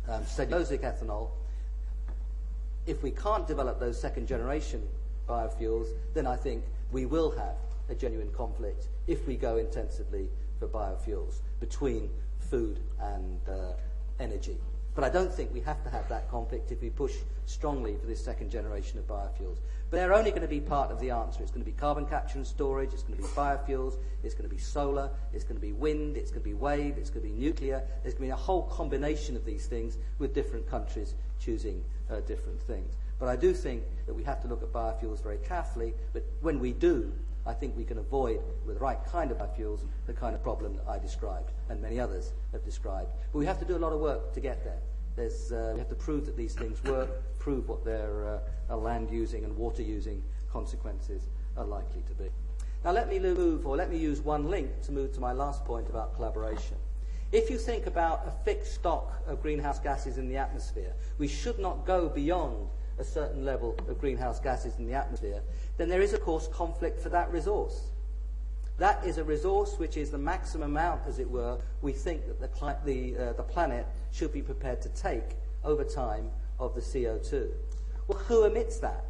[0.08, 1.30] um, cellulosic ethanol,
[2.86, 4.86] if we can't develop those second generation
[5.28, 7.56] biofuels, then I think we will have
[7.88, 10.28] a genuine conflict if we go intensively
[10.58, 13.72] for biofuels between food and uh,
[14.20, 14.56] energy.
[14.94, 17.14] But I don't think we have to have that conflict if we push
[17.46, 19.58] strongly for this second generation of biofuels.
[19.90, 21.42] But they're only going to be part of the answer.
[21.42, 24.48] It's going to be carbon capture and storage, it's going to be biofuels, it's going
[24.48, 27.26] to be solar, it's going to be wind, it's going to be wave, it's going
[27.26, 27.82] to be nuclear.
[28.02, 32.20] There's going to be a whole combination of these things with different countries choosing uh,
[32.20, 32.94] different things.
[33.18, 35.94] But I do think that we have to look at biofuels very carefully.
[36.12, 37.12] But when we do,
[37.44, 40.76] I think we can avoid, with the right kind of biofuels, the kind of problem
[40.76, 43.10] that I described and many others have described.
[43.32, 44.78] But we have to do a lot of work to get there.
[45.18, 49.44] Uh, we have to prove that these things work, prove what their uh, land using
[49.44, 52.30] and water using consequences are likely to be.
[52.84, 55.64] Now, let me move, or let me use one link to move to my last
[55.64, 56.76] point about collaboration.
[57.30, 61.58] If you think about a fixed stock of greenhouse gases in the atmosphere, we should
[61.58, 65.42] not go beyond a certain level of greenhouse gases in the atmosphere,
[65.76, 67.90] then there is, of course, conflict for that resource.
[68.78, 72.40] That is a resource which is the maximum amount, as it were, we think that
[72.40, 77.50] the, the, uh, the planet should be prepared to take over time of the CO2.
[78.08, 79.04] Well, who emits that?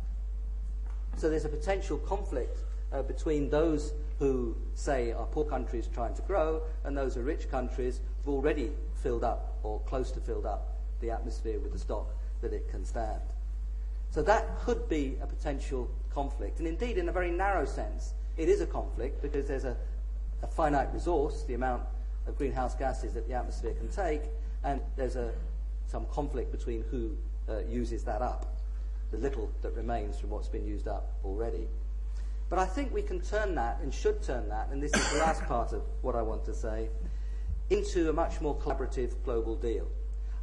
[1.16, 2.58] So there's a potential conflict
[2.92, 7.50] uh, between those who say are poor countries trying to grow and those are rich
[7.50, 8.70] countries who've already
[9.02, 12.84] filled up or close to filled up the atmosphere with the stock that it can
[12.84, 13.22] stand.
[14.10, 16.58] So that could be a potential conflict.
[16.58, 19.76] And indeed, in a very narrow sense, it is a conflict because there's a,
[20.42, 21.82] a finite resource, the amount
[22.26, 24.22] of greenhouse gases that the atmosphere can take,
[24.64, 25.32] and there's a,
[25.86, 27.16] some conflict between who
[27.48, 28.56] uh, uses that up,
[29.10, 31.66] the little that remains from what's been used up already.
[32.48, 35.18] But I think we can turn that and should turn that, and this is the
[35.18, 36.88] last part of what I want to say,
[37.70, 39.88] into a much more collaborative global deal.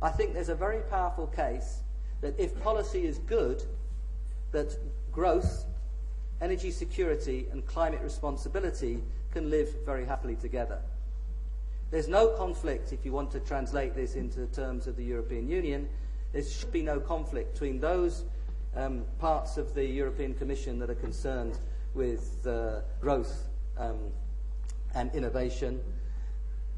[0.01, 1.81] I think there's a very powerful case
[2.21, 3.63] that if policy is good,
[4.51, 4.75] that
[5.19, 5.65] growth,
[6.39, 9.03] energy security, and climate responsibility
[9.33, 10.79] can live very happily together.
[11.91, 15.49] There's no conflict, if you want to translate this into the terms of the European
[15.49, 15.89] Union,
[16.31, 18.23] there should be no conflict between those
[18.77, 21.59] um, parts of the European Commission that are concerned
[21.93, 23.99] with uh, growth um,
[24.95, 25.81] and innovation,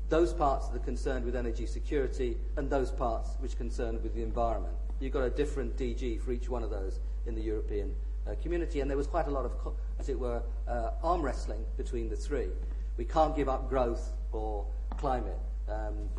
[0.09, 4.15] those parts that are concerned with energy security, and those parts which are concerned with
[4.15, 4.73] the environment.
[4.99, 7.93] You've got a different DG for each one of those in the European
[8.27, 11.63] uh, community, and there was quite a lot of, as it were, uh, arm wrestling
[11.77, 12.49] between the three.
[12.97, 14.65] We can't give up growth or
[14.97, 15.39] climate.
[15.69, 16.09] Um,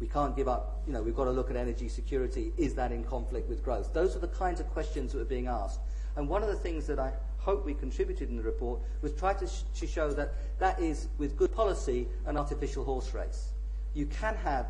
[0.00, 2.52] we can't give up, you know, we've got to look at energy security.
[2.56, 3.92] Is that in conflict with growth?
[3.92, 5.80] Those are the kinds of questions that were being asked.
[6.16, 9.34] And one of the things that I hope we contributed in the report was try
[9.34, 13.50] to, sh- to show that that is, with good policy, an artificial horse race.
[13.94, 14.66] You can have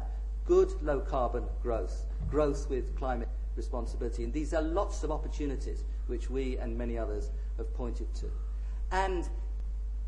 [0.46, 4.24] good low carbon growth, growth with climate responsibility.
[4.24, 8.26] And these are lots of opportunities which we and many others have pointed to.
[8.92, 9.28] And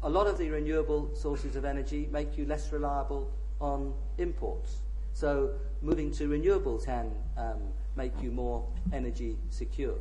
[0.02, 4.82] a lot of the renewable sources of energy make you less reliable on imports.
[5.14, 7.62] So moving to renewables can um,
[7.96, 9.94] make you more energy secure.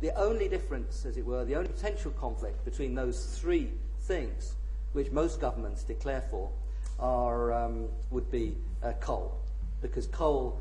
[0.00, 4.54] The only difference, as it were, the only potential conflict between those three things,
[4.92, 6.50] which most governments declare for,
[6.98, 9.38] are, um, would be uh, coal.
[9.82, 10.60] Because coal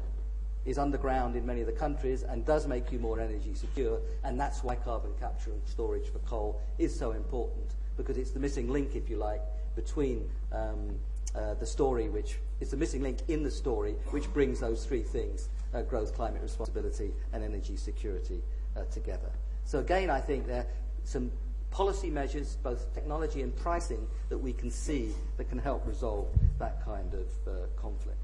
[0.67, 4.37] is underground in many of the countries and does make you more energy secure, and
[4.39, 8.69] that's why carbon capture and storage for coal is so important, because it's the missing
[8.69, 9.41] link, if you like,
[9.75, 10.93] between um,
[11.35, 15.03] uh, the story, which is the missing link in the story, which brings those three
[15.03, 18.41] things uh, growth, climate responsibility, and energy security
[18.75, 19.31] uh, together.
[19.63, 20.67] So, again, I think there are
[21.05, 21.31] some
[21.71, 26.27] policy measures, both technology and pricing, that we can see that can help resolve
[26.59, 28.17] that kind of uh, conflict.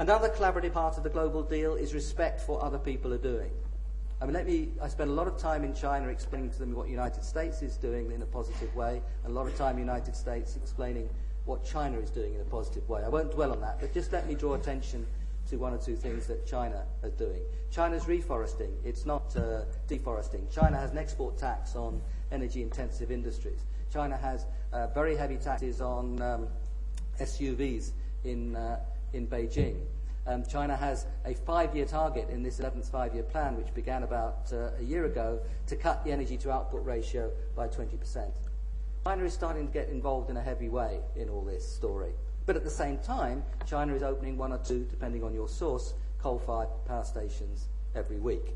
[0.00, 3.50] Another collaborative part of the global deal is respect for what other people are doing.
[4.18, 6.74] I mean, let me, I spend a lot of time in China explaining to them
[6.74, 9.72] what the United States is doing in a positive way, and a lot of time
[9.72, 11.06] in the United States explaining
[11.44, 13.02] what China is doing in a positive way.
[13.04, 15.06] I won't dwell on that, but just let me draw attention
[15.50, 17.42] to one or two things that China is doing.
[17.70, 20.46] China's reforesting, it's not uh, deforesting.
[20.50, 22.00] China has an export tax on
[22.32, 23.66] energy intensive industries.
[23.92, 26.48] China has uh, very heavy taxes on um,
[27.20, 27.90] SUVs
[28.24, 28.80] in, uh,
[29.12, 29.76] in Beijing.
[30.26, 34.02] Um, China has a five year target in this 11th five year plan, which began
[34.02, 38.30] about uh, a year ago, to cut the energy to output ratio by 20%.
[39.04, 42.12] China is starting to get involved in a heavy way in all this story.
[42.46, 45.94] But at the same time, China is opening one or two, depending on your source,
[46.18, 48.54] coal fired power stations every week.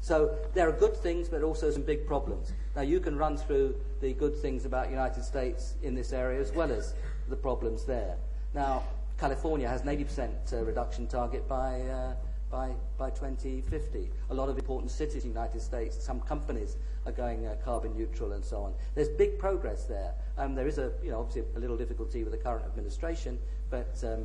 [0.00, 2.52] So there are good things, but also some big problems.
[2.74, 6.40] Now, you can run through the good things about the United States in this area
[6.40, 6.94] as well as
[7.28, 8.16] the problems there.
[8.54, 8.82] Now,
[9.20, 12.14] California has an 80% uh, reduction target by, uh,
[12.50, 14.08] by, by 2050.
[14.30, 17.94] A lot of important cities in the United States, some companies are going uh, carbon
[17.94, 18.72] neutral and so on.
[18.94, 20.14] There's big progress there.
[20.38, 23.94] Um, there is a, you know, obviously a little difficulty with the current administration, but
[24.04, 24.24] um,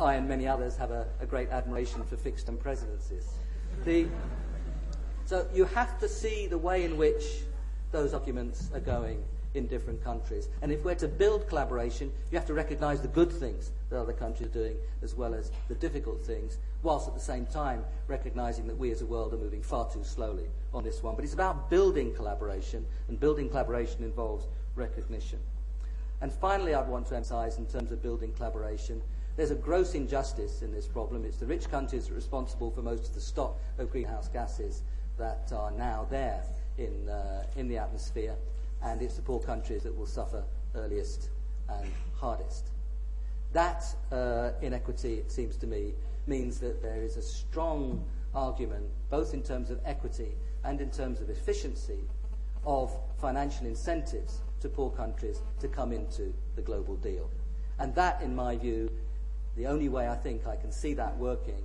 [0.00, 3.34] I and many others have a, a great admiration for fixed-term presidencies.
[3.84, 4.06] The,
[5.26, 7.42] so you have to see the way in which
[7.92, 9.22] those arguments are going
[9.58, 10.48] in different countries.
[10.62, 14.14] And if we're to build collaboration, you have to recognize the good things that other
[14.14, 18.66] countries are doing as well as the difficult things, whilst at the same time recognizing
[18.68, 21.14] that we as a world are moving far too slowly on this one.
[21.14, 25.40] But it's about building collaboration, and building collaboration involves recognition.
[26.20, 29.02] And finally, I'd want to emphasize in terms of building collaboration,
[29.36, 31.24] there's a gross injustice in this problem.
[31.24, 34.82] It's the rich countries that are responsible for most of the stock of greenhouse gases
[35.16, 36.42] that are now there
[36.76, 38.34] in, uh, in the atmosphere
[38.82, 41.30] and it's the poor countries that will suffer earliest
[41.68, 42.70] and hardest.
[43.52, 45.94] That uh, inequity, it seems to me,
[46.26, 50.32] means that there is a strong argument, both in terms of equity
[50.64, 52.00] and in terms of efficiency,
[52.66, 57.30] of financial incentives to poor countries to come into the global deal.
[57.78, 58.90] And that, in my view,
[59.56, 61.62] the only way I think I can see that working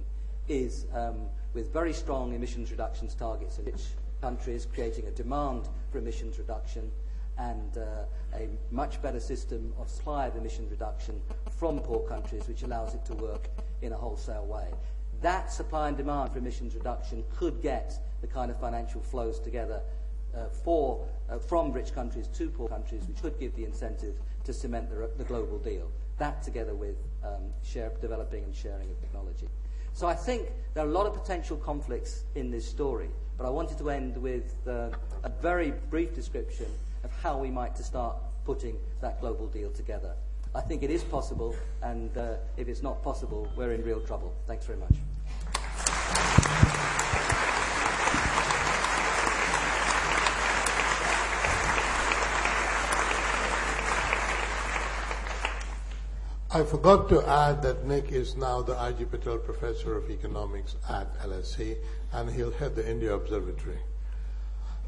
[0.48, 3.84] is um, with very strong emissions reductions targets in rich
[4.22, 6.92] countries, creating a demand for emissions reduction
[7.38, 11.20] and uh, a much better system of supply of emission reduction
[11.58, 13.50] from poor countries, which allows it to work
[13.82, 14.68] in a wholesale way.
[15.22, 19.82] That supply and demand for emissions reduction could get the kind of financial flows together
[20.36, 24.54] uh, for, uh, from rich countries to poor countries, which could give the incentive to
[24.54, 25.90] cement the, the global deal.
[26.18, 29.48] That together with um, share, developing and sharing of technology.
[29.94, 33.50] So I think there are a lot of potential conflicts in this story, but I
[33.50, 34.90] wanted to end with uh,
[35.24, 36.66] a very brief description
[37.04, 40.14] of how we might to start putting that global deal together.
[40.56, 44.34] I think it is possible, and uh, if it's not possible, we're in real trouble.
[44.48, 44.96] Thanks very much.
[56.56, 59.06] I forgot to add that Nick is now the I.G.
[59.06, 61.78] Patel Professor of Economics at LSE,
[62.12, 63.80] and he'll head the India Observatory.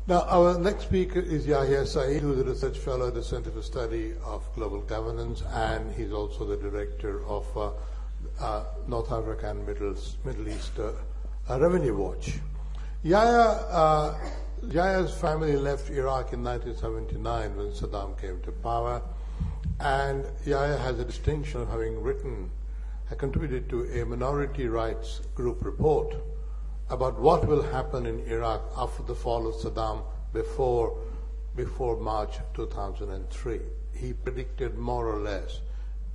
[0.08, 3.50] Now, our next speaker is Yahia Said, who is a research fellow at the Center
[3.50, 7.72] for Study of Global Governance, and he's also the director of uh,
[8.40, 12.34] uh, North Africa and Middle, Middle East uh, Revenue Watch.
[13.04, 14.14] Yahia, uh,
[14.66, 19.02] Yahia's family left Iraq in 1979 when Saddam came to power,
[19.80, 22.52] and Yahia has a distinction of having written,
[23.18, 26.14] contributed to a minority rights group report
[26.90, 30.98] about what will happen in Iraq after the fall of Saddam before,
[31.56, 33.60] before March 2003.
[33.94, 35.62] He predicted more or less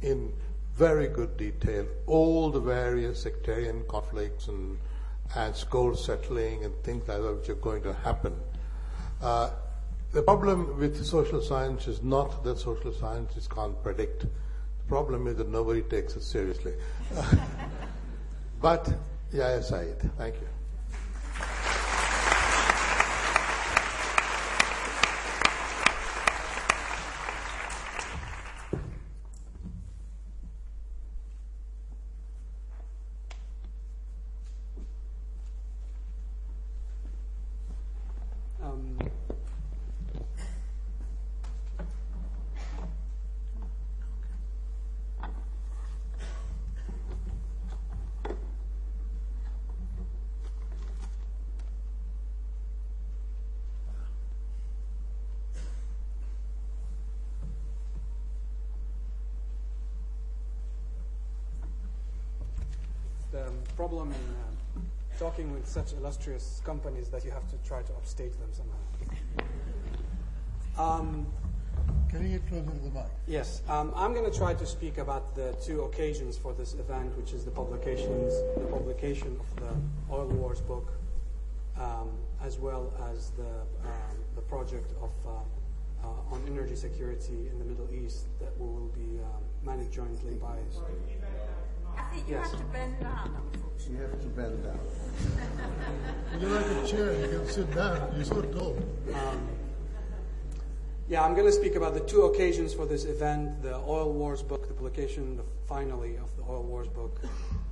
[0.03, 0.33] in
[0.77, 4.79] very good detail all the various sectarian conflicts and,
[5.35, 8.35] and score settling and things like that which are going to happen.
[9.21, 9.51] Uh,
[10.13, 14.23] the problem with social science is not that social sciences can't predict.
[14.23, 16.73] The problem is that nobody takes it seriously.
[18.61, 18.93] but,
[19.33, 20.49] yeah, Said, thank you.
[63.77, 64.81] Problem in uh,
[65.19, 68.79] talking with such illustrious companies that you have to try to upstate them somehow.
[70.79, 71.27] Um,
[72.09, 73.05] Can you get closer to the mic?
[73.27, 73.63] Yes.
[73.69, 77.33] Um, I'm going to try to speak about the two occasions for this event, which
[77.33, 80.93] is the publications, the publication of the Oil Wars book,
[81.79, 82.11] um,
[82.43, 83.53] as well as the,
[83.85, 85.31] um, the project of uh,
[86.03, 90.57] uh, on energy security in the Middle East that will be um, managed jointly by.
[91.97, 92.51] I think you yes.
[92.51, 93.37] have to bend down.
[93.91, 94.79] You have to bend down.
[96.41, 98.13] you like a chair, you can sit down.
[98.15, 98.79] You're so tall.
[99.13, 99.49] Um,
[101.09, 104.45] yeah, I'm going to speak about the two occasions for this event the Oil Wars
[104.45, 107.21] book, the publication the, finally of the Oil Wars book,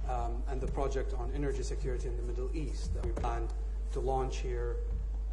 [0.09, 3.47] um, and the project on energy security in the Middle East that we plan
[3.93, 4.77] to launch here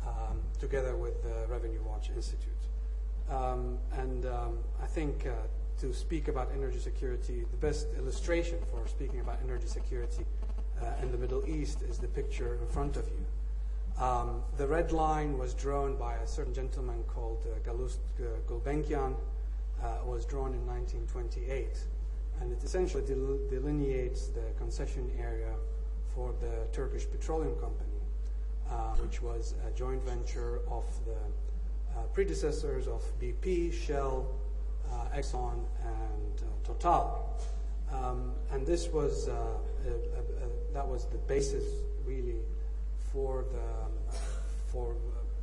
[0.06, 2.52] um, together with the Revenue Watch Institute.
[3.30, 5.32] Um, and um, I think uh,
[5.80, 10.26] to speak about energy security, the best illustration for speaking about energy security
[10.82, 14.03] uh, in the Middle East is the picture in front of you.
[14.03, 19.15] Um, the red line was drawn by a certain gentleman called uh, Galust uh, Gulbenkian.
[19.84, 21.67] Uh, was drawn in 1928,
[22.39, 25.53] and it essentially del- delineates the concession area
[26.15, 27.99] for the Turkish Petroleum Company,
[28.71, 34.26] uh, which was a joint venture of the uh, predecessors of BP, Shell,
[35.16, 37.30] Exxon, and Total.
[37.94, 41.64] Um, and this was a, a, that was the basis
[42.06, 42.42] really
[43.12, 44.18] for the
[44.72, 44.96] for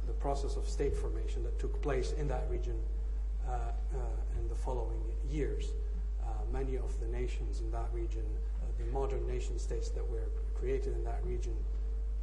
[0.06, 2.78] the process of state formation that took place in that region
[3.48, 3.98] uh, uh,
[4.38, 5.70] in the following years.
[6.22, 8.24] Uh, many of the nations in that region,
[8.60, 11.54] uh, the modern nation states that were created in that region,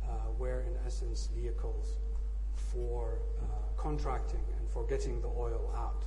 [0.04, 1.98] uh, were in essence vehicles
[2.54, 3.46] for uh,
[3.78, 6.04] contracting and for getting the oil out.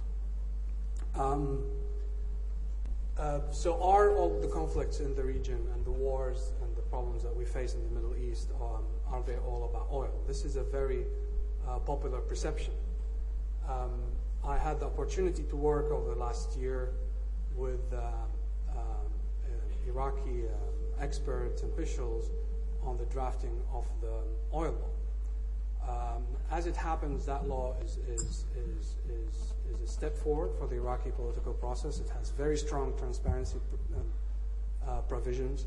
[1.14, 1.64] Um,
[3.18, 7.22] uh, so are all the conflicts in the region and the wars and the problems
[7.22, 10.12] that we face in the Middle East, um, are they all about oil?
[10.26, 11.04] This is a very
[11.68, 12.72] uh, popular perception.
[13.68, 13.90] Um,
[14.44, 16.94] I had the opportunity to work over the last year
[17.54, 18.00] with uh,
[18.70, 19.12] um,
[19.86, 22.30] Iraqi uh, experts and officials
[22.82, 24.88] on the drafting of the oil law.
[25.88, 30.66] Um, as it happens, that law is, is, is, is is a step forward for
[30.66, 32.00] the Iraqi political process.
[32.00, 33.58] It has very strong transparency
[33.94, 34.04] um,
[34.86, 35.66] uh, provisions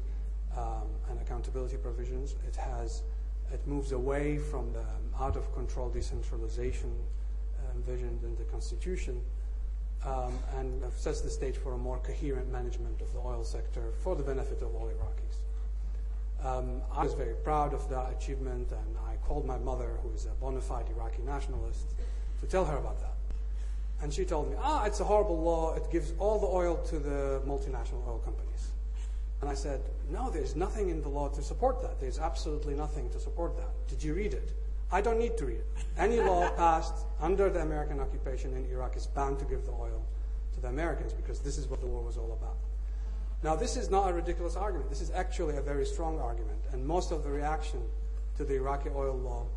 [0.57, 2.35] um, and accountability provisions.
[2.47, 3.03] It has
[3.53, 4.85] it moves away from the
[5.19, 6.91] out of control decentralization
[7.75, 9.21] envisioned in the constitution
[10.05, 14.15] um, and sets the stage for a more coherent management of the oil sector for
[14.15, 16.45] the benefit of all Iraqis.
[16.45, 20.25] Um, I was very proud of that achievement, and I called my mother, who is
[20.25, 21.95] a bona fide Iraqi nationalist,
[22.41, 23.14] to tell her about that.
[24.05, 25.73] And she told me, ah, it's a horrible law.
[25.73, 28.73] It gives all the oil to the multinational oil companies.
[29.41, 29.81] And I said,
[30.11, 31.99] no, there's nothing in the law to support that.
[31.99, 33.71] There's absolutely nothing to support that.
[33.87, 34.51] Did you read it?
[34.91, 35.67] I don't need to read it.
[35.97, 40.05] Any law passed under the American occupation in Iraq is bound to give the oil
[40.53, 42.57] to the Americans because this is what the war was all about.
[43.41, 44.91] Now, this is not a ridiculous argument.
[44.91, 46.59] This is actually a very strong argument.
[46.73, 47.81] And most of the reaction
[48.37, 49.47] to the Iraqi oil law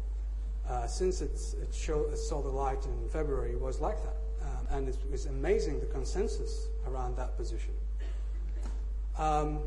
[0.66, 1.38] uh, since it,
[1.74, 4.14] show, it, saw the light in February was like that.
[4.70, 7.74] And it was amazing the consensus around that position.
[9.16, 9.60] Um,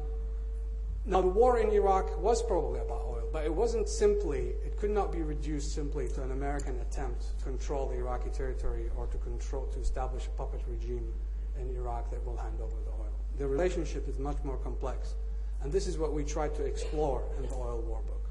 [1.05, 4.91] now, the war in Iraq was probably about oil, but it wasn't simply, it could
[4.91, 9.17] not be reduced simply to an American attempt to control the Iraqi territory or to
[9.17, 11.11] control, to establish a puppet regime
[11.59, 13.11] in Iraq that will hand over the oil.
[13.39, 15.15] The relationship is much more complex.
[15.63, 18.29] And this is what we try to explore in the Oil War book.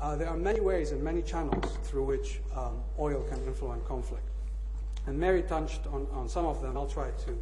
[0.00, 4.28] Uh, there are many ways and many channels through which um, oil can influence conflict.
[5.06, 6.76] And Mary touched on, on some of them.
[6.76, 7.38] I'll try to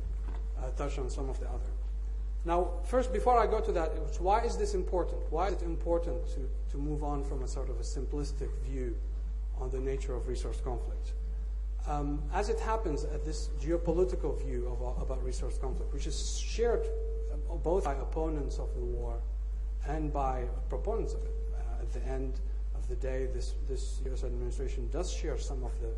[0.59, 1.71] uh, touch on some of the other.
[2.45, 5.21] Now, first, before I go to that, why is this important?
[5.31, 8.97] Why is it important to, to move on from a sort of a simplistic view
[9.61, 11.13] on the nature of resource conflict?
[11.87, 16.39] Um, as it happens, at this geopolitical view of, uh, about resource conflict, which is
[16.39, 16.87] shared
[17.33, 19.19] uh, both by opponents of the war
[19.89, 22.41] and by proponents of it, uh, at the end
[22.77, 24.25] of the day, this, this U.S.
[24.25, 25.91] administration does share some of the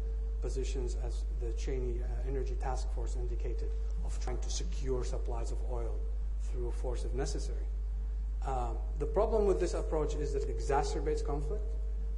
[0.44, 3.70] positions as the Cheney uh, Energy Task Force indicated
[4.04, 5.94] of trying to secure supplies of oil
[6.42, 7.66] through force if necessary.
[8.46, 11.64] Um, the problem with this approach is that it exacerbates conflict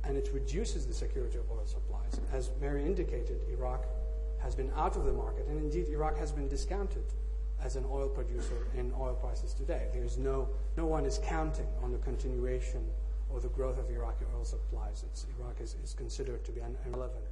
[0.02, 2.20] and it reduces the security of oil supplies.
[2.32, 3.86] As Mary indicated, Iraq
[4.42, 7.04] has been out of the market, and indeed, Iraq has been discounted
[7.62, 9.86] as an oil producer in oil prices today.
[9.94, 12.84] There is no, no one is counting on the continuation
[13.30, 15.04] or the growth of Iraqi oil supplies.
[15.06, 17.24] It's, Iraq is, is considered to be an irrelevant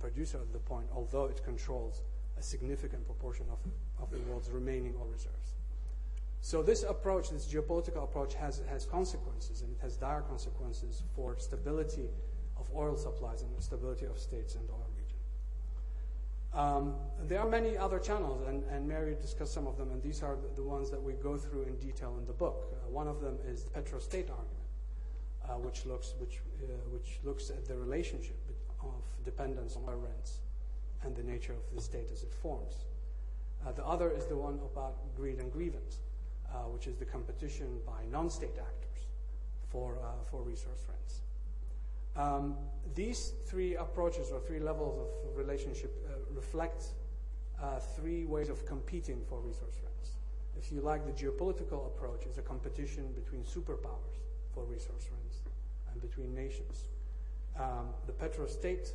[0.00, 2.02] producer at the point, although it controls
[2.38, 3.58] a significant proportion of,
[4.02, 5.54] of the world's remaining oil reserves.
[6.40, 11.36] So this approach, this geopolitical approach, has, has consequences, and it has dire consequences for
[11.38, 12.08] stability
[12.56, 15.18] of oil supplies and stability of states and oil region.
[16.54, 16.94] Um,
[17.26, 20.36] there are many other channels, and, and, Mary discussed some of them, and these are
[20.36, 22.72] the, the ones that we go through in detail in the book.
[22.72, 24.68] Uh, one of them is the petro-state argument,
[25.44, 28.45] uh, which, looks, which, uh, which looks at the relationship
[28.88, 30.38] of dependence on oil rents
[31.02, 32.84] and the nature of the state as it forms.
[33.66, 35.98] Uh, the other is the one about greed and grievance
[36.56, 39.06] uh, which is the competition by non-state actors
[39.68, 41.20] for, uh, for resource rents.
[42.16, 42.56] Um,
[42.94, 46.84] these three approaches or three levels of relationship uh, reflect
[47.60, 50.12] uh, three ways of competing for resource rents.
[50.56, 54.22] If you like, the geopolitical approach is a competition between superpowers
[54.54, 55.40] for resource rents
[55.92, 56.84] and between nations.
[57.58, 58.92] Um, the petro-state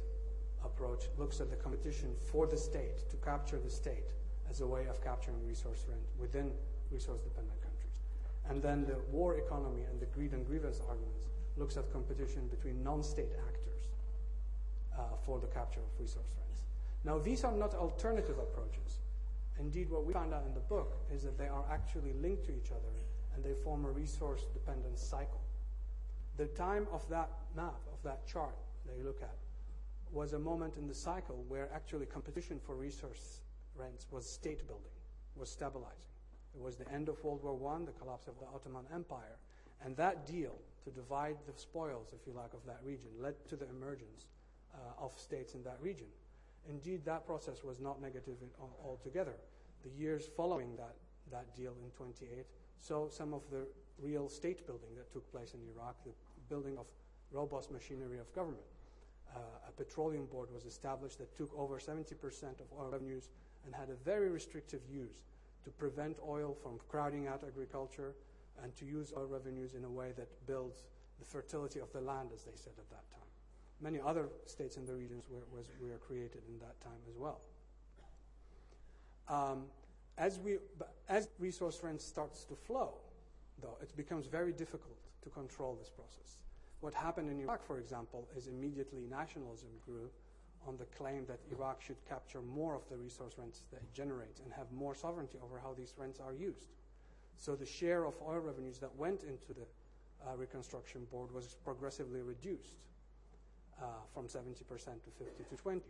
[0.63, 4.13] approach looks at the competition for the state to capture the state
[4.49, 6.51] as a way of capturing resource rent within
[6.91, 7.97] resource-dependent countries.
[8.49, 12.83] And then the war economy and the greed and grievance arguments looks at competition between
[12.83, 13.87] non-state actors
[14.97, 16.61] uh, for the capture of resource rents.
[17.03, 18.99] Now, these are not alternative approaches.
[19.59, 22.51] Indeed, what we found out in the book is that they are actually linked to
[22.51, 22.93] each other
[23.35, 25.41] and they form a resource-dependent cycle.
[26.37, 28.55] The time of that map, of that chart
[28.85, 29.35] that you look at,
[30.11, 33.41] was a moment in the cycle where actually competition for resource
[33.75, 34.91] rents was state building,
[35.35, 36.11] was stabilizing.
[36.53, 39.37] It was the end of World War I, the collapse of the Ottoman Empire.
[39.83, 43.55] And that deal to divide the spoils, if you like, of that region led to
[43.55, 44.27] the emergence
[44.73, 46.07] uh, of states in that region.
[46.69, 48.35] Indeed, that process was not negative
[48.83, 49.35] altogether.
[49.83, 50.95] The years following that,
[51.31, 52.45] that deal in 28
[52.79, 53.65] saw some of the
[54.01, 56.11] real state building that took place in Iraq, the
[56.49, 56.87] building of
[57.31, 58.63] robust machinery of government.
[59.33, 62.11] Uh, a petroleum board was established that took over 70%
[62.59, 63.29] of oil revenues
[63.65, 65.23] and had a very restrictive use
[65.63, 68.13] to prevent oil from crowding out agriculture
[68.63, 70.83] and to use oil revenues in a way that builds
[71.19, 73.21] the fertility of the land, as they said at that time.
[73.79, 77.39] Many other states in the regions were, was, were created in that time as well.
[79.29, 79.63] Um,
[80.17, 80.57] as, we,
[81.07, 82.93] as resource rent starts to flow,
[83.61, 86.37] though, it becomes very difficult to control this process.
[86.81, 90.09] What happened in Iraq, for example, is immediately nationalism grew
[90.67, 94.39] on the claim that Iraq should capture more of the resource rents that it generates
[94.39, 96.69] and have more sovereignty over how these rents are used.
[97.37, 99.65] So the share of oil revenues that went into the
[100.27, 102.75] uh, reconstruction board was progressively reduced
[103.81, 105.81] uh, from 70% to 50 to 20.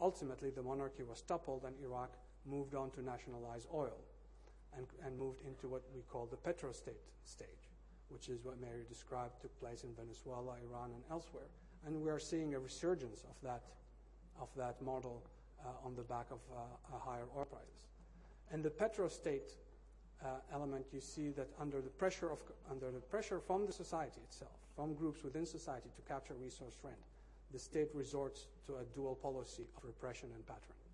[0.00, 2.12] Ultimately, the monarchy was toppled and Iraq
[2.46, 3.98] moved on to nationalize oil
[4.76, 7.70] and, and moved into what we call the petrostate stage,
[8.08, 11.48] which is what Mary described took place in Venezuela, Iran, and elsewhere.
[11.86, 13.62] And we are seeing a resurgence of that
[14.40, 15.22] of that model
[15.64, 17.88] uh, on the back of uh, higher oil prices.
[18.52, 19.56] And the petrostate
[20.22, 22.38] uh, element, you see that under the pressure of
[22.70, 26.96] under the pressure from the society itself, from groups within society to capture resource rent,
[27.52, 30.85] the state resorts to a dual policy of repression and patronage.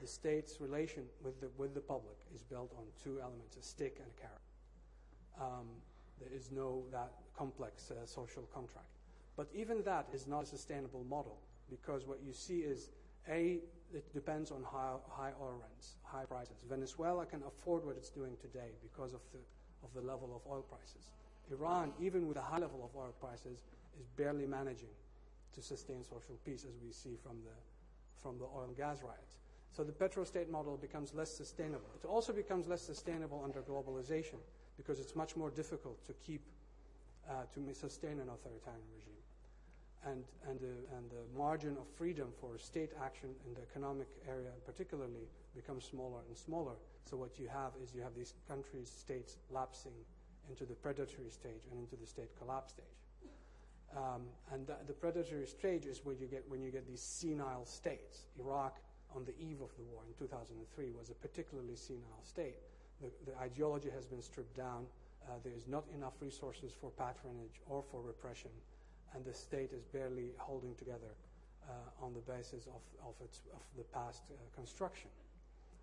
[0.00, 3.96] The state's relation with the, with the public is built on two elements a stick
[3.98, 4.48] and a carrot.
[5.40, 5.66] Um,
[6.20, 8.86] there is no that complex uh, social contract.
[9.36, 11.38] But even that is not a sustainable model
[11.70, 12.90] because what you see is
[13.28, 13.58] a
[13.94, 16.56] it depends on high, high oil rents, high prices.
[16.68, 19.38] Venezuela can afford what it's doing today because of the
[19.82, 21.10] of the level of oil prices.
[21.50, 23.62] Iran, even with a high level of oil prices,
[23.98, 24.92] is barely managing
[25.54, 27.56] to sustain social peace, as we see from the
[28.22, 29.38] from the oil and gas riots.
[29.72, 31.88] So the petrostate model becomes less sustainable.
[32.02, 34.38] It also becomes less sustainable under globalization
[34.76, 36.42] because it's much more difficult to keep,
[37.28, 39.12] uh, to sustain an authoritarian regime.
[40.06, 44.50] And, and, the, and the margin of freedom for state action in the economic area
[44.64, 46.74] particularly becomes smaller and smaller.
[47.04, 49.92] So what you have is you have these countries, states lapsing
[50.48, 52.86] into the predatory stage and into the state collapse stage.
[53.96, 57.64] Um, and the, the, predatory stage is where you get when you get these senile
[57.64, 58.26] states.
[58.38, 58.76] Iraq,
[59.14, 62.56] on the eve of the war in 2003, was a particularly senile state.
[63.00, 64.86] The, the ideology has been stripped down.
[65.26, 68.50] Uh, there is not enough resources for patronage or for repression,
[69.14, 71.12] and the state is barely holding together
[71.68, 75.10] uh, on the basis of, of, its, of the past uh, construction.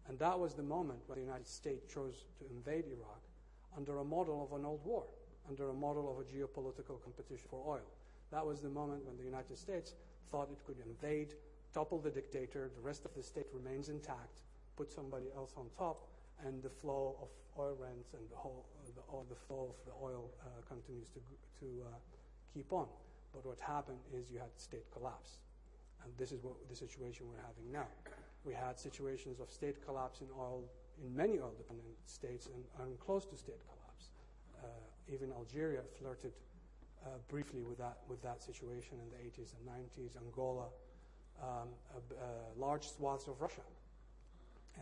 [0.07, 3.21] And that was the moment when the United States chose to invade Iraq
[3.75, 5.05] under a model of an old war
[5.49, 7.85] under a model of a geopolitical competition for oil.
[8.31, 9.93] That was the moment when the United States
[10.31, 11.33] thought it could invade,
[11.75, 14.39] topple the dictator, the rest of the state remains intact,
[14.77, 16.07] put somebody else on top,
[16.47, 17.27] and the flow of
[17.59, 18.65] oil rents and the, whole,
[18.95, 21.19] the, the flow of the oil uh, continues to,
[21.59, 21.99] to uh,
[22.53, 22.87] keep on.
[23.33, 25.39] But what happened is you had state collapse.
[26.03, 27.87] And this is what the situation we're having now.
[28.45, 30.63] We had situations of state collapse in oil
[31.03, 34.15] in many oil dependent states and, and close to state collapse.
[34.63, 34.67] Uh,
[35.13, 36.31] even Algeria flirted
[37.03, 40.67] uh, briefly with that, with that situation in the 80s and 90s, Angola,
[41.41, 41.69] um,
[42.57, 43.61] large swaths of Russia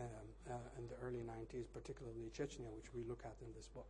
[0.00, 0.06] um,
[0.50, 3.86] uh, in the early 90s, particularly Chechnya, which we look at in this book.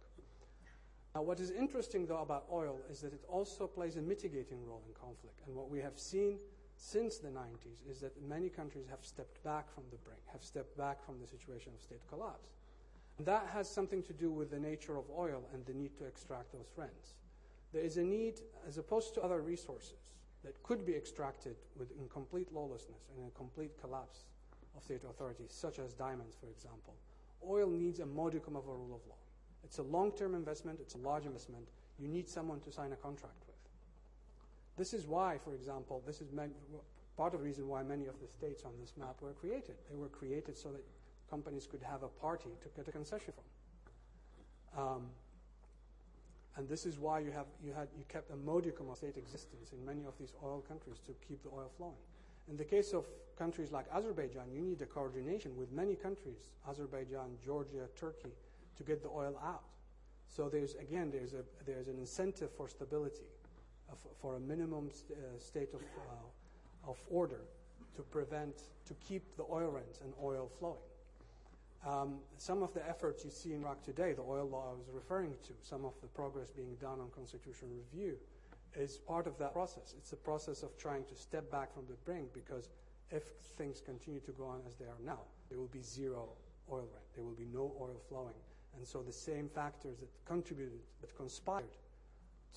[1.14, 4.82] Now, what is interesting, though, about oil is that it also plays a mitigating role
[4.88, 5.40] in conflict.
[5.46, 6.38] And what we have seen
[6.76, 10.76] since the 90s is that many countries have stepped back from the brink, have stepped
[10.76, 12.50] back from the situation of state collapse.
[13.18, 16.04] And That has something to do with the nature of oil and the need to
[16.04, 17.14] extract those rents.
[17.72, 22.52] There is a need, as opposed to other resources that could be extracted with complete
[22.52, 24.24] lawlessness and a complete collapse
[24.76, 26.94] of state authorities, such as diamonds, for example.
[27.48, 29.16] Oil needs a modicum of a rule of law.
[29.64, 31.68] It's a long term investment, it's a large investment.
[31.98, 33.54] You need someone to sign a contract with.
[34.76, 36.28] This is why, for example, this is
[37.16, 39.76] part of the reason why many of the states on this map were created.
[39.90, 40.84] They were created so that
[41.30, 44.82] companies could have a party to get a concession from.
[44.82, 45.02] Um,
[46.56, 49.72] and this is why you, have, you, had, you kept a modicum of state existence
[49.72, 51.96] in many of these oil countries to keep the oil flowing.
[52.48, 57.36] In the case of countries like Azerbaijan, you need a coordination with many countries, Azerbaijan,
[57.44, 58.30] Georgia, Turkey,
[58.76, 59.64] to get the oil out.
[60.28, 63.26] So there's, again, there's, a, there's an incentive for stability,
[63.90, 67.40] uh, for a minimum uh, state of, uh, of order
[67.96, 70.76] to prevent, to keep the oil rents and oil flowing.
[71.86, 74.88] Um, some of the efforts you see in Iraq today, the oil law I was
[74.92, 78.16] referring to, some of the progress being done on constitutional review,
[78.74, 79.94] is part of that process.
[79.98, 82.70] It's a process of trying to step back from the brink because
[83.10, 83.22] if
[83.58, 85.20] things continue to go on as they are now,
[85.50, 86.28] there will be zero
[86.72, 87.04] oil rent.
[87.14, 88.34] There will be no oil flowing.
[88.76, 91.64] And so the same factors that contributed, that conspired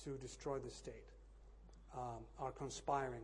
[0.04, 1.04] to destroy the state,
[1.94, 3.22] um, are conspiring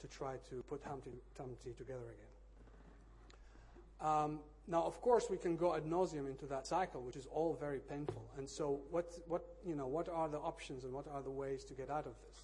[0.00, 4.08] to try to put Humpty, Humpty together again.
[4.08, 7.56] Um, now, of course, we can go ad nauseum into that cycle, which is all
[7.58, 8.24] very painful.
[8.36, 11.62] And so, what, what, you know, what are the options and what are the ways
[11.64, 12.42] to get out of this?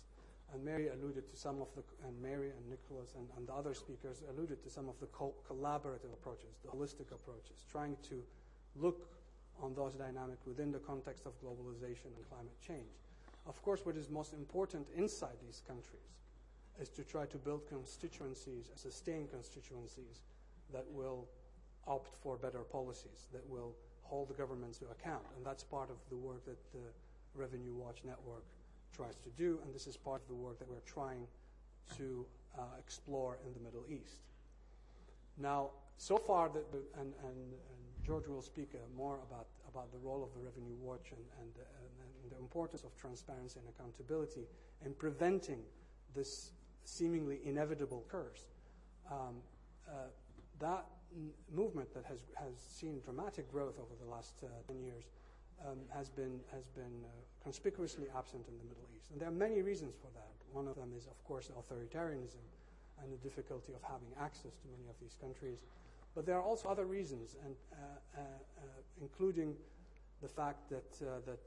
[0.52, 3.74] And Mary alluded to some of the, and Mary and Nicholas and, and the other
[3.74, 8.22] speakers alluded to some of the co- collaborative approaches, the holistic approaches, trying to
[8.76, 9.08] look
[9.60, 13.00] on those dynamics within the context of globalization and climate change.
[13.46, 16.02] Of course, what is most important inside these countries
[16.80, 20.22] is to try to build constituencies, sustain constituencies
[20.72, 21.26] that will
[21.86, 25.22] opt for better policies that will hold the governments to account.
[25.36, 26.86] And that's part of the work that the
[27.34, 28.44] Revenue Watch Network
[28.94, 31.26] tries to do, and this is part of the work that we're trying
[31.96, 32.26] to
[32.58, 34.20] uh, explore in the Middle East.
[35.38, 36.60] Now, so far, the,
[37.00, 37.52] and, and, and,
[38.04, 41.50] George will speak uh, more about, about the role of the Revenue Watch and, and,
[41.54, 44.40] and, the importance of transparency and accountability
[44.84, 45.60] in preventing
[46.14, 46.50] this
[46.84, 48.46] seemingly inevitable curse.
[49.10, 49.36] Um,
[49.86, 49.92] uh,
[50.58, 50.84] that
[51.54, 55.04] movement that has, has seen dramatic growth over the last uh, 10 years
[55.66, 57.08] um, has been, has been uh,
[57.42, 59.10] conspicuously absent in the Middle East.
[59.12, 60.32] And there are many reasons for that.
[60.52, 62.42] One of them is, of course, authoritarianism
[63.02, 65.62] and the difficulty of having access to many of these countries.
[66.14, 68.22] But there are also other reasons, and uh, uh,
[69.00, 69.56] including
[70.20, 71.40] the fact that, that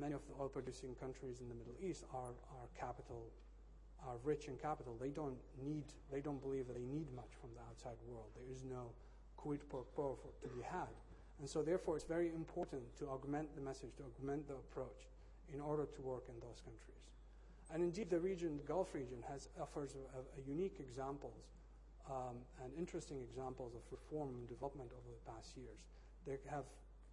[0.00, 3.28] many of the oil-producing countries in the Middle East are, are capital
[4.06, 7.50] are rich in capital, they don't need, they don't believe that they need much from
[7.54, 8.28] the outside world.
[8.36, 8.92] There is no
[9.36, 10.92] quid pro quo to be had.
[11.40, 15.08] And so therefore it's very important to augment the message, to augment the approach
[15.52, 17.04] in order to work in those countries.
[17.72, 21.50] And indeed the region, the Gulf region, has offers a, a unique examples
[22.10, 25.80] um, and interesting examples of reform and development over the past years.
[26.26, 26.64] There have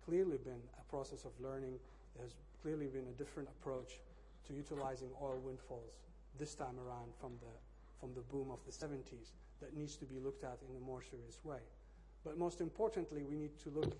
[0.05, 1.79] clearly been a process of learning.
[2.17, 3.99] There's clearly been a different approach
[4.47, 5.95] to utilizing oil windfalls
[6.37, 7.53] this time around from the,
[7.99, 11.01] from the boom of the 70s that needs to be looked at in a more
[11.01, 11.59] serious way.
[12.23, 13.93] But most importantly, we need to look,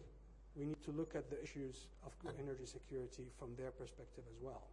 [0.55, 4.63] we need to look at the issues of energy security from their perspective as well.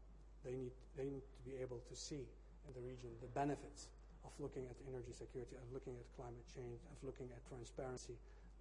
[0.44, 2.28] They need, they need to be able to see
[2.68, 3.88] in the region the benefits
[4.24, 8.14] of looking at energy security, of looking at climate change, of looking at transparency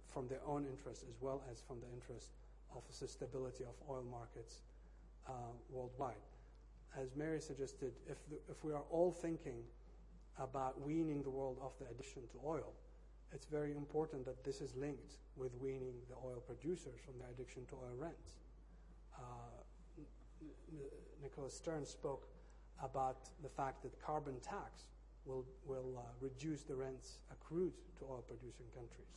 [0.08, 2.32] from their own interest as well as from the interest
[2.74, 4.64] of the stability of oil markets
[5.28, 6.24] uh, worldwide
[6.96, 9.62] as Mary suggested, if, the, if we are all thinking
[10.38, 12.72] about weaning the world off the addiction to oil,
[13.32, 17.64] it's very important that this is linked with weaning the oil producers from their addiction
[17.66, 18.32] to oil rents.
[19.16, 19.22] Uh,
[21.22, 22.28] Nicholas Stern spoke
[22.82, 24.84] about the fact that carbon tax
[25.26, 29.12] will, will uh, reduce the rents accrued to oil producing countries.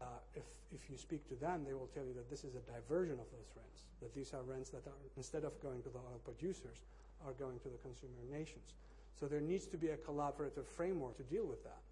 [0.00, 2.64] Uh, if, if you speak to them, they will tell you that this is a
[2.72, 5.98] diversion of those rents, that these are rents that are, instead of going to the
[5.98, 6.80] oil producers,
[7.26, 8.74] are going to the consumer nations.
[9.18, 11.82] So there needs to be a collaborative framework to deal with that.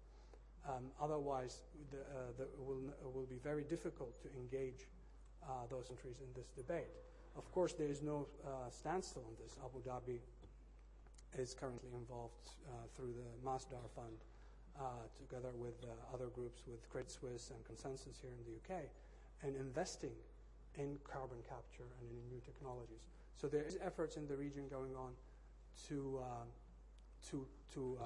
[0.67, 2.81] Um, otherwise, the, uh, the will,
[3.13, 4.87] will be very difficult to engage
[5.43, 6.91] uh, those countries in this debate.
[7.37, 9.55] Of course, there is no uh, standstill on this.
[9.63, 10.19] Abu Dhabi
[11.37, 14.17] is currently involved uh, through the Masdar Fund
[14.79, 14.83] uh,
[15.17, 18.83] together with uh, other groups, with Credit Suisse and Consensus here in the UK,
[19.43, 20.15] and investing
[20.77, 23.07] in carbon capture and in new technologies.
[23.35, 25.11] So there is efforts in the region going on
[25.87, 26.25] to uh,
[27.29, 28.05] to to uh,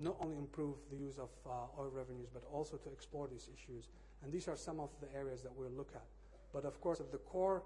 [0.00, 3.88] not only improve the use of uh, oil revenues, but also to explore these issues.
[4.22, 6.04] And these are some of the areas that we'll look at.
[6.52, 7.62] But of course, at the core,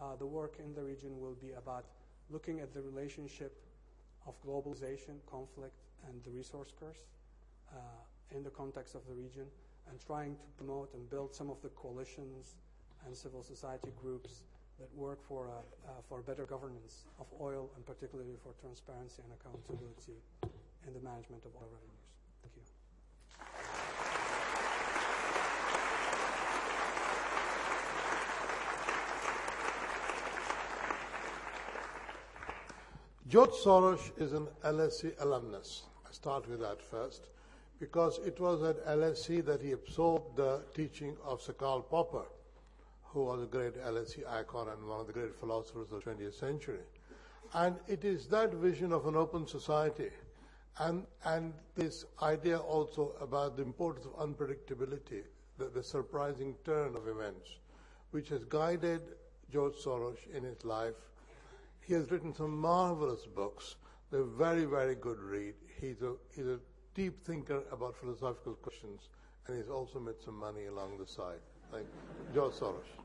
[0.00, 1.84] uh, the work in the region will be about
[2.30, 3.56] looking at the relationship
[4.26, 5.74] of globalization, conflict,
[6.06, 7.04] and the resource curse
[7.72, 7.78] uh,
[8.36, 9.46] in the context of the region
[9.88, 12.54] and trying to promote and build some of the coalitions
[13.06, 14.42] and civil society groups
[14.78, 15.52] that work for, uh,
[15.88, 20.18] uh, for better governance of oil and particularly for transparency and accountability
[20.86, 22.08] in the management of oil revenues.
[22.42, 22.62] Thank you.
[33.28, 35.84] George Soros is an LSE alumnus.
[36.06, 37.28] I start with that first
[37.80, 42.26] because it was at LSE that he absorbed the teaching of Sir Karl Popper,
[43.12, 46.34] who was a great LSE icon and one of the great philosophers of the 20th
[46.34, 46.80] century.
[47.54, 50.10] And it is that vision of an open society
[50.78, 55.22] and, and this idea also about the importance of unpredictability,
[55.58, 57.48] the, the surprising turn of events,
[58.10, 59.02] which has guided
[59.52, 60.94] George Soros in his life.
[61.80, 63.76] He has written some marvelous books.
[64.10, 65.54] They're very, very good read.
[65.80, 66.58] He's a, he's a
[66.94, 69.08] deep thinker about philosophical questions,
[69.46, 71.40] and he's also made some money along the side,
[71.72, 71.86] like
[72.34, 73.01] George Soros.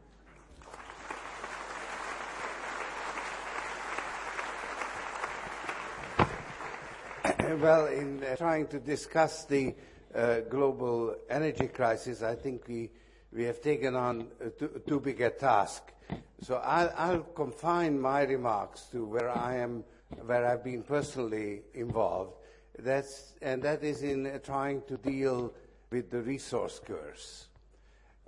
[7.61, 9.73] well, in uh, trying to discuss the
[10.13, 12.89] uh, global energy crisis, I think we,
[13.31, 14.27] we have taken on
[14.59, 15.93] too, too big a task.
[16.41, 19.85] So I'll, I'll, confine my remarks to where I am,
[20.25, 22.33] where I've been personally involved,
[22.79, 25.53] that's, and that is in uh, trying to deal
[25.89, 27.47] with the resource curse.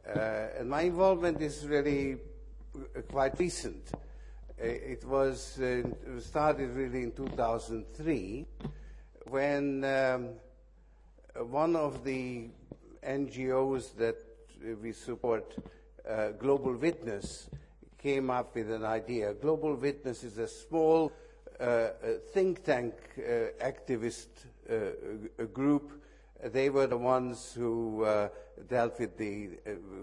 [0.07, 2.13] Uh, and my involvement is really
[2.75, 3.91] uh, quite recent.
[4.57, 5.59] It was
[6.19, 8.45] started really in 2003
[9.27, 10.29] when um,
[11.49, 12.49] one of the
[13.05, 14.17] NGOs that
[14.81, 15.55] we support,
[16.07, 17.49] uh, Global Witness,
[17.97, 19.33] came up with an idea.
[19.33, 21.11] Global Witness is a small
[21.59, 21.89] uh,
[22.33, 24.27] think tank uh, activist
[24.69, 26.01] uh, group.
[26.43, 28.07] They were the ones who
[28.69, 29.49] dealt with the,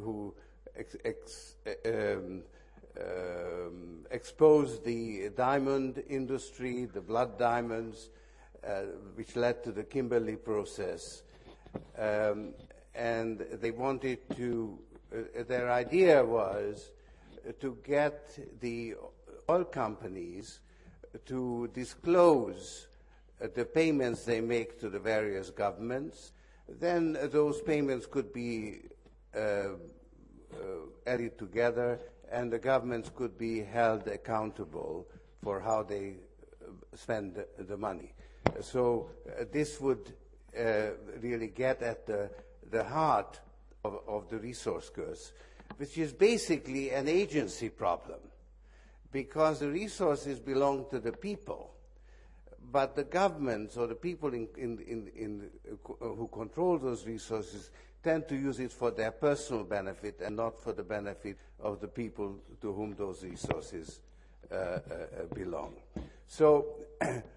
[0.02, 0.34] who
[0.76, 1.54] ex, ex,
[1.86, 2.42] um,
[3.00, 8.25] um, exposed the diamond industry, the blood diamonds, uh,
[9.14, 11.22] which led to the Kimberley process.
[11.98, 12.54] Um,
[12.94, 14.78] and they wanted to,
[15.14, 16.90] uh, their idea was
[17.60, 18.94] to get the
[19.48, 20.60] oil companies
[21.26, 22.88] to disclose
[23.40, 26.32] uh, the payments they make to the various governments.
[26.68, 28.80] Then uh, those payments could be
[29.36, 29.68] uh,
[31.06, 32.00] added together,
[32.32, 35.06] and the governments could be held accountable
[35.42, 36.14] for how they
[36.94, 38.12] spend the money.
[38.60, 40.12] So uh, this would
[40.58, 40.90] uh,
[41.20, 42.30] really get at the,
[42.84, 43.40] heart
[43.84, 45.32] of, the resource curse,
[45.76, 48.18] which is basically an agency problem,
[49.12, 51.72] because the resources belong to the people.
[52.72, 57.70] But the governments or the people uh, who control those resources
[58.02, 61.88] tend to use it for their personal benefit and not for the benefit of the
[61.88, 64.00] people to whom those resources
[65.34, 65.74] belong.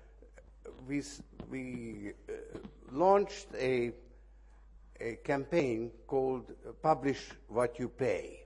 [0.88, 1.04] We,
[1.50, 2.34] we uh,
[2.92, 3.92] launched a,
[5.00, 6.52] a campaign called
[6.82, 8.40] Publish What You Pay,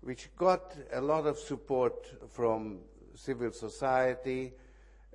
[0.00, 2.80] which got a lot of support from
[3.14, 4.52] civil society,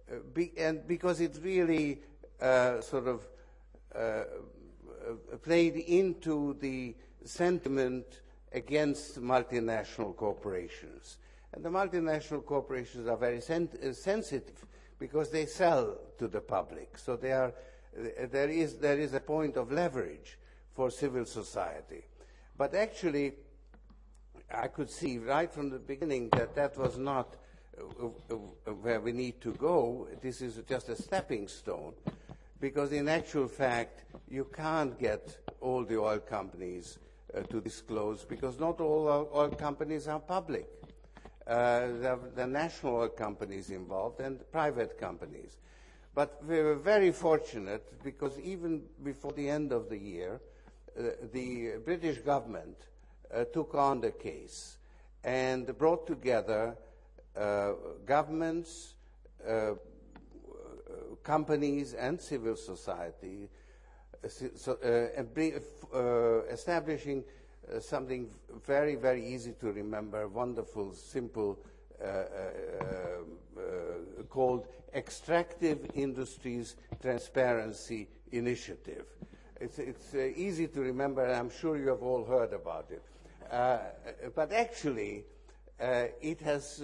[0.10, 2.02] uh, be, and because it really
[2.42, 3.28] uh, sort of
[3.96, 4.24] uh,
[5.44, 8.22] played into the sentiment
[8.54, 11.18] against multinational corporations.
[11.54, 14.66] And the multinational corporations are very sen- uh, sensitive
[15.00, 16.98] because they sell to the public.
[16.98, 17.54] So are,
[17.98, 20.38] uh, there, is, there is a point of leverage
[20.76, 22.04] for civil society.
[22.58, 23.34] But actually,
[24.54, 27.36] I could see right from the beginning that that was not
[27.80, 28.36] uh,
[28.82, 30.08] where we need to go.
[30.22, 31.94] This is just a stepping stone
[32.60, 37.00] because in actual fact, you can't get all the oil companies
[37.34, 40.68] uh, to disclose because not all oil companies are public.
[41.50, 45.58] Uh, are the national companies involved and private companies.
[46.14, 50.42] But we were very fortunate because even before the end of the year,
[50.96, 52.78] uh, the British government
[53.34, 54.78] uh, took on the case
[55.24, 56.78] and brought together
[57.36, 57.72] uh,
[58.06, 58.94] governments,
[59.48, 59.72] uh,
[61.24, 63.50] companies and civil society,
[64.56, 67.24] so, uh, establishing
[67.74, 68.30] uh, something
[68.66, 71.60] very, very easy to remember, wonderful, simple,
[72.02, 73.62] uh, uh,
[74.30, 79.06] called Extractive Industries Transparency Initiative.
[79.60, 83.04] It's, it's easy to remember, and I'm sure you have all heard about it.
[84.34, 85.26] but actually,
[85.80, 86.82] it has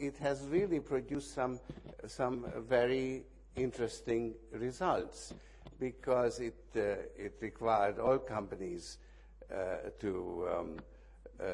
[0.00, 1.60] it has really produced some,
[2.06, 3.22] some very
[3.54, 5.34] interesting results
[5.78, 6.80] because it, uh,
[7.16, 9.09] it required all companies uh,
[9.98, 10.76] to, um,
[11.40, 11.44] uh,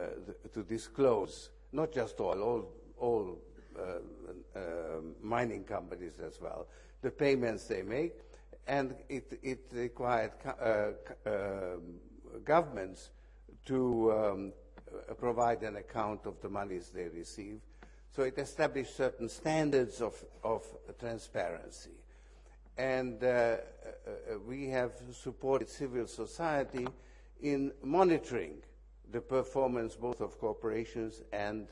[0.53, 3.38] to disclose, not just all, all, all
[3.78, 4.62] uh, uh,
[5.22, 6.66] mining companies as well,
[7.03, 8.14] the payments they make,
[8.66, 10.88] and it, it required uh,
[11.26, 12.01] um,
[12.44, 13.11] governments
[13.64, 14.53] to um,
[15.18, 17.61] provide an account of the monies they receive
[18.16, 20.64] so it established certain standards of, of
[20.99, 21.90] transparency.
[22.78, 23.59] And uh, uh,
[24.34, 26.86] uh, we have supported civil society
[27.41, 28.62] in monitoring
[29.12, 31.68] the performance both of corporations and,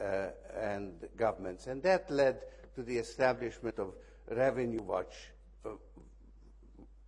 [0.00, 1.66] uh, and governments.
[1.66, 2.40] And that led
[2.74, 3.94] to the establishment of
[4.30, 5.14] Revenue Watch
[5.66, 5.70] uh,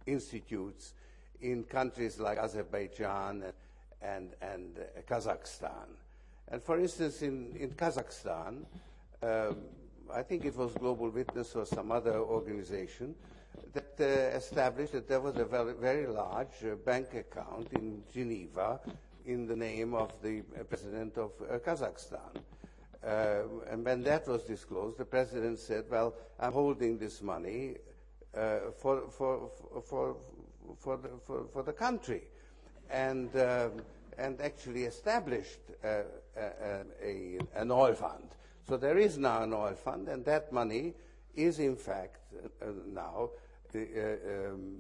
[0.07, 0.94] institutes
[1.40, 3.44] in countries like Azerbaijan
[4.03, 4.78] and, and
[5.09, 5.96] Kazakhstan.
[6.48, 8.64] And for instance, in, in Kazakhstan,
[9.22, 9.57] um,
[10.12, 13.14] I think it was Global Witness or some other organization
[13.72, 18.80] that uh, established that there was a very, very large uh, bank account in Geneva
[19.24, 22.42] in the name of the uh, president of uh, Kazakhstan.
[23.05, 27.76] Uh, and when that was disclosed, the president said, Well, I'm holding this money
[28.36, 29.50] uh, for, for,
[29.84, 30.16] for,
[30.78, 32.22] for, the, for, for the country.
[32.90, 33.30] And
[34.18, 36.03] and actually established a,
[36.36, 38.28] a, an oil fund.
[38.68, 40.94] So there is now an oil fund, and that money
[41.35, 43.30] is in fact uh, now
[43.74, 44.76] uh, um,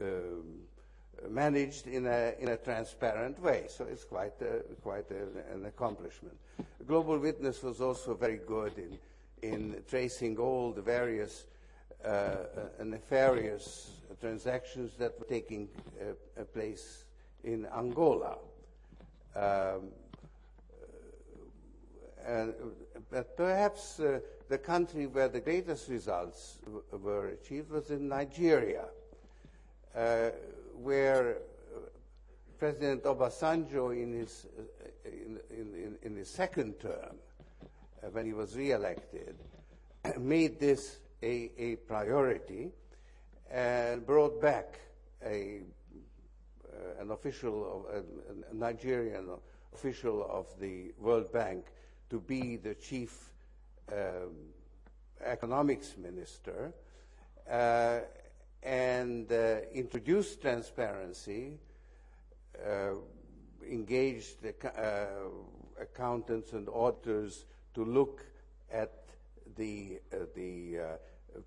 [0.00, 0.42] um,
[1.30, 3.64] managed in a, in a transparent way.
[3.68, 6.36] So it's quite, a, quite a, an accomplishment.
[6.86, 8.98] Global Witness was also very good in,
[9.42, 11.46] in tracing all the various
[12.04, 13.90] uh, uh nefarious
[14.20, 15.68] transactions that were taking
[16.00, 17.04] uh, place
[17.44, 18.36] in Angola.
[19.34, 19.90] Um,
[23.10, 26.58] but perhaps uh, the country where the greatest results
[26.90, 28.86] were achieved was in Nigeria,
[29.94, 30.30] uh,
[30.82, 31.38] where
[32.58, 37.16] President Obasanjo, in his, uh, in, in, in, his second term,
[38.02, 39.36] uh, when he was re-elected,
[40.18, 42.70] made this a, a priority
[43.50, 44.80] and brought back
[45.24, 45.60] a
[46.76, 48.04] uh, an official, of,
[48.50, 49.28] a Nigerian
[49.72, 51.64] official of the World Bank,
[52.10, 53.30] to be the chief
[53.92, 54.52] um,
[55.24, 56.72] economics minister
[57.50, 58.00] uh,
[58.62, 61.58] and uh, introduced transparency
[62.64, 62.90] uh,
[63.70, 65.06] engaged uh,
[65.80, 67.44] accountants and auditors
[67.74, 68.24] to look
[68.72, 68.92] at
[69.56, 70.82] the, uh, the uh,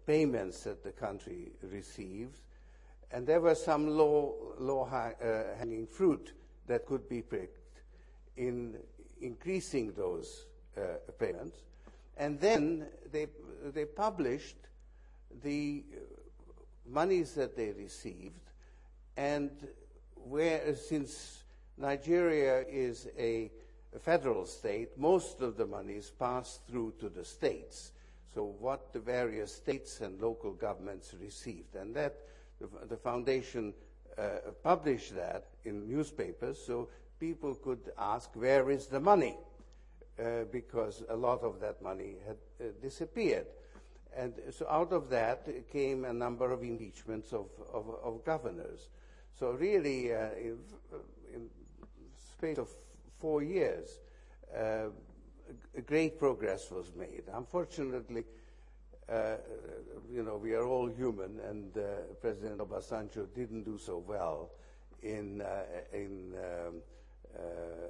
[0.06, 2.42] payments that the country receives.
[3.12, 6.34] And there were some low, low uh, hanging fruit
[6.68, 7.82] that could be picked
[8.38, 8.76] in
[9.22, 10.46] increasing those
[11.18, 11.58] payments.
[12.18, 13.28] And then they,
[13.74, 14.58] they published
[15.44, 15.84] the
[16.88, 18.40] monies that they received,
[19.16, 19.52] and
[20.16, 21.44] where, since
[21.78, 23.52] Nigeria is a
[24.00, 27.92] federal state, most of the monies pass through to the states.
[28.34, 32.16] So what the various states and local governments received, and that
[32.60, 33.74] the, the foundation
[34.18, 36.90] uh, published that in newspapers, so
[37.20, 39.38] people could ask, where is the money?
[40.20, 43.46] Uh, because a lot of that money had uh, disappeared.
[44.14, 48.90] And so out of that came a number of impeachments of, of, of governors.
[49.40, 50.58] So really, uh, in,
[51.34, 51.50] in
[52.36, 52.68] space of
[53.22, 54.00] four years,
[54.54, 54.88] uh,
[55.86, 57.24] great progress was made.
[57.34, 58.26] Unfortunately,
[59.10, 59.36] uh,
[60.12, 61.82] you know, we are all human, and uh,
[62.20, 64.50] President Obasanjo didn't do so well
[65.02, 65.64] in, uh,
[65.94, 66.82] in um,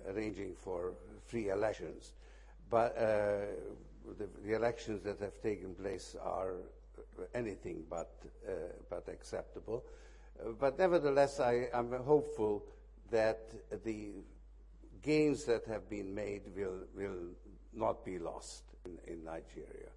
[0.10, 0.94] arranging for
[1.26, 2.14] free elections.
[2.70, 3.46] But uh,
[4.18, 6.54] the, the, elections that have taken place are
[7.34, 8.12] anything but,
[8.48, 8.52] uh,
[8.90, 9.84] but acceptable.
[10.40, 12.64] Uh, but nevertheless, I am hopeful
[13.12, 13.50] that
[13.84, 14.12] the
[15.02, 17.30] gains that have been made will, will
[17.74, 19.90] not be lost in, in Nigeria.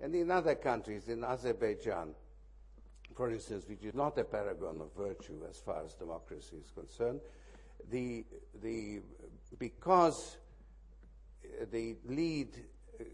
[0.00, 2.14] And in other countries, in Azerbaijan,
[3.14, 7.20] for instance, which is not a paragon of virtue as far as democracy is concerned,
[7.90, 8.24] the,
[8.62, 9.00] the,
[9.58, 10.36] because
[11.70, 12.48] the lead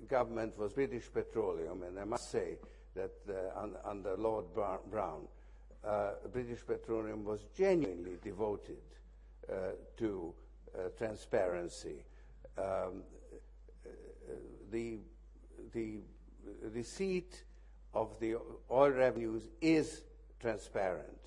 [0.09, 2.59] government was British Petroleum, and I must say
[2.95, 5.29] that uh, under Lord Browne,
[5.85, 8.83] uh, British Petroleum was genuinely devoted
[9.51, 10.33] uh, to
[10.75, 12.05] uh, transparency.
[12.57, 13.03] Um,
[14.71, 14.99] the,
[15.73, 15.99] the
[16.73, 17.45] receipt
[17.95, 18.37] of the
[18.71, 20.03] oil revenues is
[20.41, 21.19] transparent,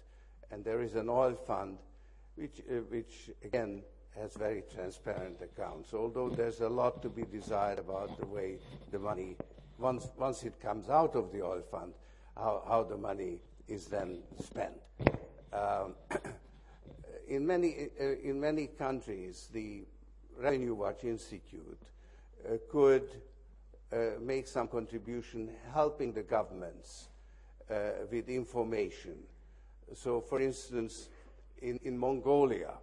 [0.52, 1.78] and there is an oil fund
[2.36, 3.82] which, uh, which again,
[4.20, 8.58] has very transparent accounts, although there's a lot to be desired about the way
[8.92, 9.36] the money,
[9.78, 11.94] once, once it comes out of the oil fund,
[12.36, 14.74] how, how the money is then spent.
[15.52, 15.96] Um,
[17.28, 19.84] in, many, uh, in many countries, the
[20.38, 21.82] Revenue Watch Institute
[22.48, 23.10] uh, could
[23.92, 27.08] uh, make some contribution helping the governments
[27.70, 27.76] uh,
[28.12, 29.16] with information.
[29.94, 31.10] So, for instance,
[31.62, 32.74] in, in Mongolia,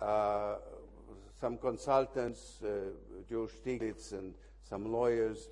[0.00, 0.56] uh,
[1.40, 2.90] some consultants, uh,
[3.28, 5.48] Joe and some lawyers,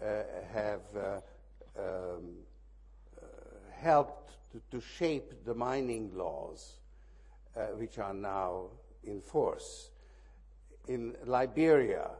[0.00, 0.22] uh,
[0.52, 1.20] have uh,
[1.78, 2.34] um,
[3.20, 3.24] uh,
[3.80, 6.74] helped to, to, shape the mining laws
[7.56, 8.66] uh, which are now
[9.04, 9.90] in force.
[10.88, 12.10] In Liberia,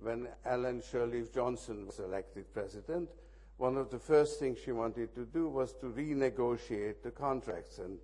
[0.00, 3.08] when Ellen Sirleaf Johnson was elected president,
[3.56, 7.78] one of the first things she wanted to do was to renegotiate the contracts.
[7.78, 7.98] And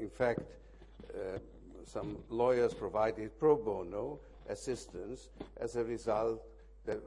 [0.00, 0.40] in fact,
[1.14, 1.38] uh,
[1.84, 5.28] some lawyers provided pro bono assistance.
[5.60, 6.42] As a result,
[6.88, 6.98] um,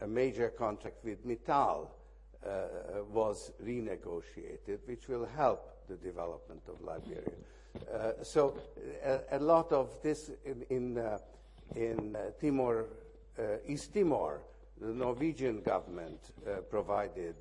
[0.00, 1.88] a major contract with Mittal
[2.44, 2.48] uh,
[3.12, 7.32] was renegotiated, which will help the development of Liberia.
[7.92, 8.56] Uh, so
[9.04, 11.18] a, a, lot of this in, in, uh,
[11.74, 12.86] in uh, Timor,
[13.38, 14.42] uh, East Timor,
[14.80, 16.32] the Norwegian government
[16.68, 17.36] provided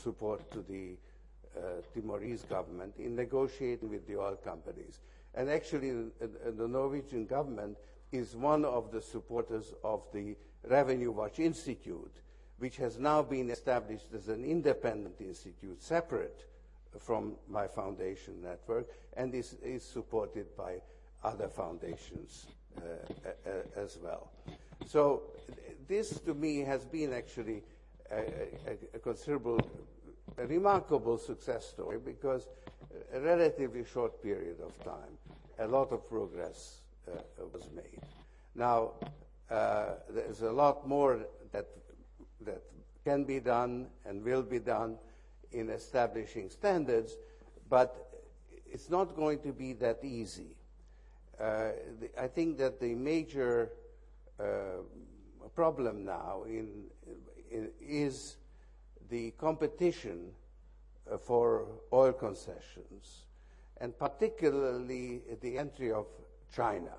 [0.00, 0.96] support to the
[1.56, 5.00] uh, Timorese government in negotiating with the oil companies.
[5.34, 7.76] And actually, uh, the Norwegian government
[8.12, 10.36] is one of the supporters of the
[10.68, 12.14] Revenue Watch Institute,
[12.58, 16.46] which has now been established as an independent institute, separate
[16.98, 20.76] from my foundation network, and is, is supported by
[21.24, 22.46] other foundations
[22.78, 24.30] uh, as well.
[24.86, 25.22] So,
[25.88, 27.62] this to me has been actually
[28.12, 29.58] a, a, considerable
[30.38, 32.48] a remarkable success story because
[33.14, 35.18] a relatively short period of time,
[35.58, 37.18] a lot of progress uh,
[37.52, 38.00] was made.
[38.54, 38.92] Now,
[39.50, 41.20] uh, there's a lot more
[41.52, 41.66] that,
[42.42, 42.62] that
[43.04, 44.98] can be done and will be done
[45.52, 47.16] in establishing standards,
[47.70, 48.22] but
[48.66, 50.56] it's not going to be that easy.
[51.40, 53.70] Uh, the, I think that the major
[54.40, 54.82] uh,
[55.54, 56.84] problem now in,
[57.80, 58.36] is
[59.10, 60.32] the competition
[61.10, 63.26] uh, for oil concessions,
[63.80, 66.06] and particularly the entry of
[66.54, 66.92] China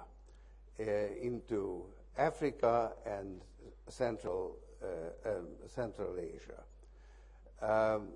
[0.79, 0.83] uh,
[1.21, 1.83] into
[2.17, 3.41] Africa and
[3.87, 6.63] Central, uh, um, Central Asia.
[7.61, 8.09] Um,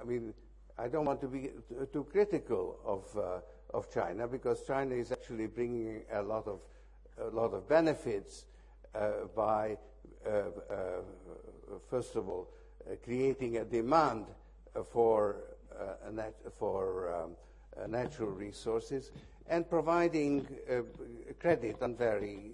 [0.00, 0.32] I mean,
[0.78, 1.50] I don't want to be
[1.92, 6.60] too critical of, uh, of China because China is actually bringing a lot of,
[7.20, 8.46] a lot of benefits
[8.94, 9.76] uh, by,
[10.26, 10.30] uh,
[11.88, 12.48] first of all,
[12.86, 14.26] uh, creating a demand
[14.90, 15.36] for,
[15.78, 16.22] uh,
[16.58, 19.10] for um, natural resources
[19.48, 20.46] and providing
[21.38, 22.52] credit on very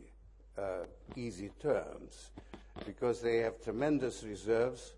[1.14, 2.30] easy terms
[2.86, 4.94] because they have tremendous reserves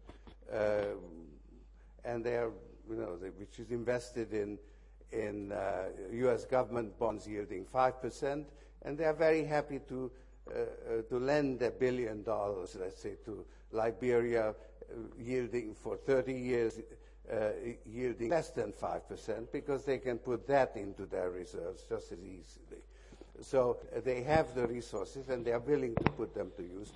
[2.05, 2.53] and they are
[2.89, 4.59] you know, which is invested in,
[5.13, 6.45] in uh, U.S.
[6.45, 8.45] government bonds yielding 5%,
[8.83, 10.11] and they are very happy to,
[10.51, 16.33] uh, uh, to lend a billion dollars, let's say, to Liberia, uh, yielding for 30
[16.33, 16.81] years,
[17.31, 17.51] uh,
[17.87, 22.83] yielding less than 5%, because they can put that into their reserves just as easily.
[23.41, 26.93] So they have the resources, and they are willing to put them to use,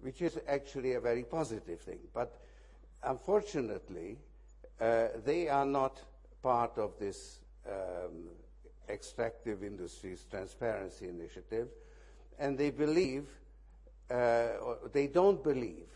[0.00, 1.98] which is actually a very positive thing.
[2.14, 2.38] But
[3.02, 4.16] unfortunately,
[4.80, 6.00] uh, they are not
[6.42, 8.28] part of this um,
[8.88, 11.68] extractive industries transparency initiative,
[12.38, 13.26] and they believe,
[14.10, 14.48] uh,
[14.92, 15.86] they don't believe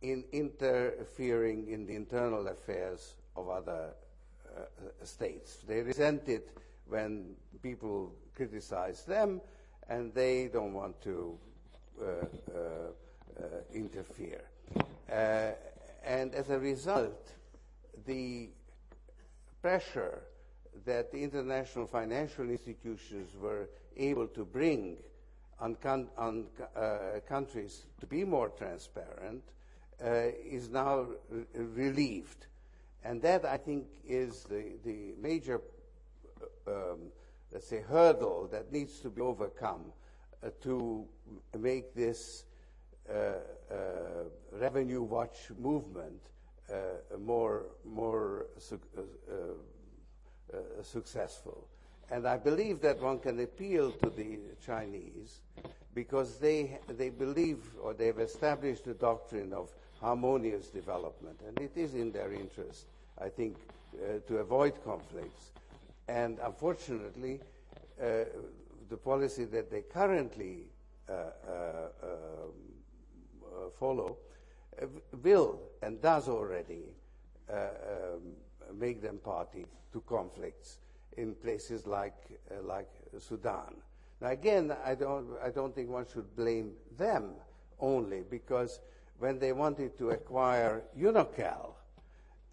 [0.00, 3.90] in interfering in the internal affairs of other
[4.56, 5.58] uh, states.
[5.66, 6.48] They resent it
[6.86, 9.40] when people criticize them,
[9.88, 11.38] and they don't want to
[12.00, 14.42] uh, uh, interfere.
[15.08, 17.32] and as a result,
[18.06, 18.48] the
[19.60, 20.22] pressure
[20.84, 24.96] that the international financial institutions were able to bring
[25.62, 26.46] on, con- on
[26.76, 29.42] uh, countries to be more transparent
[30.04, 32.46] uh, is now re- relieved.
[33.04, 35.60] And that, I think, is the, the major,
[36.66, 37.12] um,
[37.52, 39.92] let's say, hurdle that needs to be overcome
[40.42, 41.06] uh, to
[41.58, 42.44] make this
[43.08, 43.74] uh, uh,
[44.52, 46.20] revenue watch movement
[46.72, 49.32] uh, more, more su- uh,
[50.52, 51.68] uh, successful.
[52.10, 55.40] And I believe that one can appeal to the Chinese
[55.94, 61.94] because they, they believe or they've established the doctrine of harmonious development, and it is
[61.94, 62.86] in their interest,
[63.20, 63.56] I think,
[63.94, 65.52] uh, to avoid conflicts.
[66.08, 67.40] And unfortunately,
[68.00, 68.24] uh,
[68.88, 70.64] the policy that they currently
[71.08, 71.12] uh,
[72.02, 72.52] um,
[73.78, 74.16] follow
[74.80, 74.86] uh,
[75.22, 76.84] will and does already
[77.50, 80.78] uh, um, make them party to conflicts
[81.16, 82.14] in places like,
[82.50, 82.88] uh, like
[83.18, 83.76] Sudan.
[84.20, 87.32] Now, again, I don't, I don't think one should blame them
[87.80, 88.80] only because
[89.18, 91.74] when they wanted to acquire Unocal,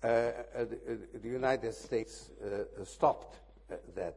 [0.01, 3.38] uh, uh, the, the, United States uh, stopped
[3.95, 4.16] that,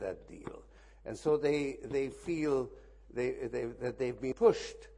[0.00, 0.62] that deal.
[1.04, 2.70] And so they, they feel
[3.12, 4.88] they, they, that they've been pushed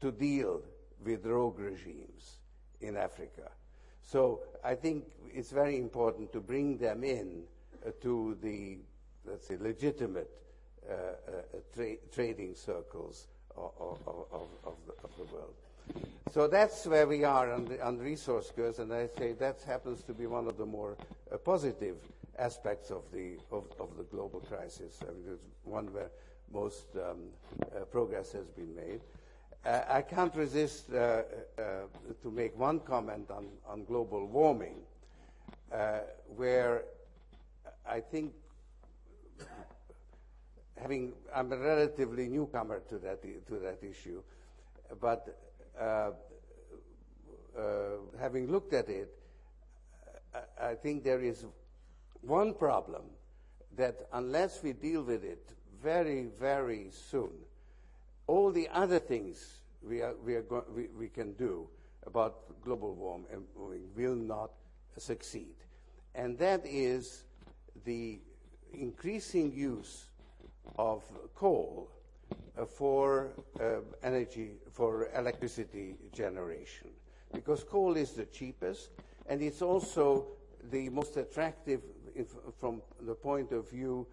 [0.00, 0.62] to deal
[1.04, 2.38] with rogue regimes
[2.80, 3.50] in Africa.
[4.02, 7.55] So I think it's very important to bring them in uh,
[8.00, 8.78] to the,
[9.24, 10.30] let's say, legitimate
[10.88, 13.26] uh, uh, tra- trading circles
[13.56, 13.98] of, of,
[14.32, 15.54] of, the, of, the, world.
[16.32, 20.02] So that's where we are on, the, on resource curse, and I say that happens
[20.04, 20.96] to be one of the more
[21.32, 21.96] uh, positive
[22.38, 23.64] aspects of the, of,
[23.96, 24.98] the global crisis.
[25.02, 26.10] I mean, it's one where
[26.52, 27.18] most um,
[27.90, 29.00] progress has been made.
[29.66, 31.22] Uh, I can't resist uh,
[31.58, 31.62] uh,
[32.22, 34.76] to make one comment on, on global warming,
[36.36, 36.84] where
[37.88, 38.32] I think,
[40.76, 44.22] having I'm a relatively newcomer to that to that issue,
[45.00, 45.38] but
[45.80, 46.10] uh,
[47.56, 47.70] uh,
[48.20, 49.10] having looked at it,
[50.60, 51.44] I think there is
[52.20, 53.02] one problem
[53.76, 55.52] that unless we deal with it
[55.82, 57.30] very, very soon,
[58.26, 61.68] all the other things we, are, we, are go- we, we can do
[62.06, 63.26] about global warming
[63.96, 64.50] will not
[64.96, 65.54] succeed.
[66.14, 67.24] And that is
[67.84, 68.18] the
[68.72, 70.06] increasing use
[70.78, 71.02] of
[71.34, 71.88] coal
[72.58, 73.30] uh, for
[73.60, 76.88] uh, energy, for electricity generation.
[77.32, 78.90] Because coal is the cheapest,
[79.28, 80.26] and it's also
[80.70, 81.82] the most attractive
[82.14, 82.28] if,
[82.58, 84.06] from the point of view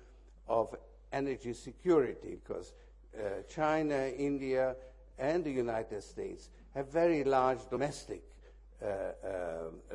[0.48, 0.76] of
[1.12, 2.74] energy security, because
[3.18, 4.76] uh, China, India,
[5.18, 8.24] and the United States have very large domestic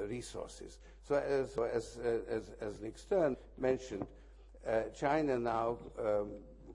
[0.06, 0.78] resources.
[1.06, 4.06] So, as, so as, uh, as, as, Nick Stern mentioned,
[4.66, 6.28] uh, China now um,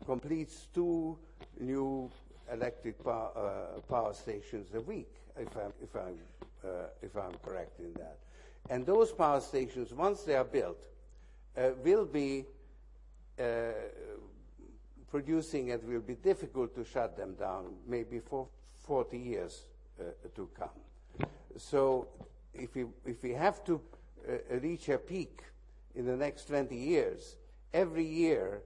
[0.06, 1.18] completes two
[1.60, 2.10] new
[2.52, 6.18] electric power, uh, power stations a week, if I'm, if, I'm,
[7.02, 8.18] if I'm correct in that.
[8.70, 10.84] And those power stations, once they are built,
[11.84, 12.46] will be
[15.14, 18.48] producing and will be difficult to shut them down, maybe for
[18.88, 19.66] 40 years
[20.00, 20.70] uh, to come.
[21.58, 22.08] So
[22.54, 23.82] if we, if we have to
[24.28, 25.44] uh, reach a peak
[25.96, 27.38] in the next 20 years,
[27.74, 28.62] every year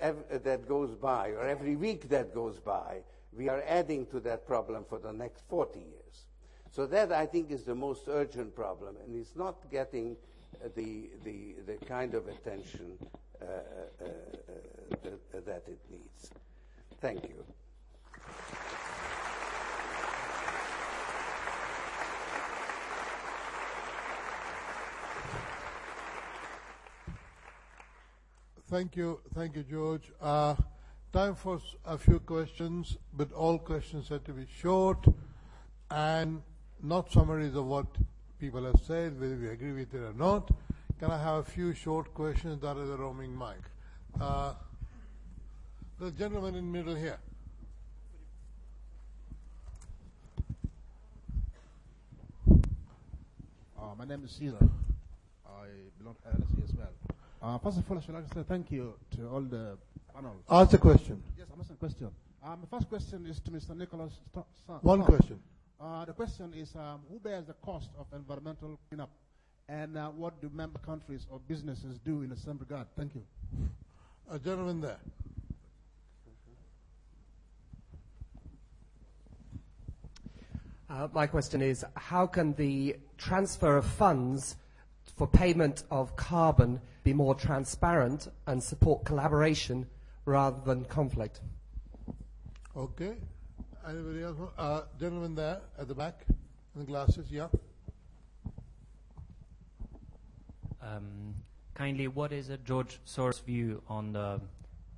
[0.00, 2.98] that goes by, or every week that goes by,
[3.32, 6.26] we are adding to that problem for the next 40 years.
[6.70, 10.16] So that, I think, is the most urgent problem, and it's not getting
[10.74, 12.98] the, the, the kind of attention
[13.40, 16.30] uh, uh, uh, that it needs.
[17.00, 17.44] Thank you.
[28.70, 30.10] Thank you, thank you, George.
[30.22, 30.54] Uh,
[31.12, 35.04] time for a few questions, but all questions have to be short
[35.90, 36.40] and
[36.82, 37.86] not summaries of what
[38.40, 40.50] people have said, whether we agree with it or not.
[40.98, 42.62] Can I have a few short questions?
[42.62, 43.60] That is a roaming mic.
[44.18, 44.54] Uh,
[45.98, 47.18] the gentleman in the middle here.
[53.78, 54.56] Uh, my name is Caesar.
[55.46, 55.66] I
[55.98, 57.03] belong to LSE as well.
[57.44, 59.76] Uh, first of all, I should like to say thank you to all the
[60.14, 60.34] panel.
[60.48, 61.22] Ask the question.
[61.36, 62.08] Yes, I'm asking a question.
[62.42, 63.76] Um, the first question is to Mr.
[63.76, 65.38] Nicholas St- One question.
[65.78, 69.10] Uh, the question is um, who bears the cost of environmental cleanup
[69.68, 72.86] and uh, what do member countries or businesses do in the same regard?
[72.96, 73.22] Thank you.
[74.30, 74.96] A gentleman there.
[80.88, 84.56] Uh, my question is how can the transfer of funds
[85.16, 89.86] for payment of carbon be more transparent and support collaboration
[90.24, 91.40] rather than conflict?
[92.76, 93.14] Okay.
[93.86, 94.36] Anybody else?
[94.58, 96.24] Uh, gentleman there at the back
[96.74, 97.48] in the glasses, yeah.
[100.82, 101.34] Um,
[101.74, 104.40] kindly, what is a George Soros view on the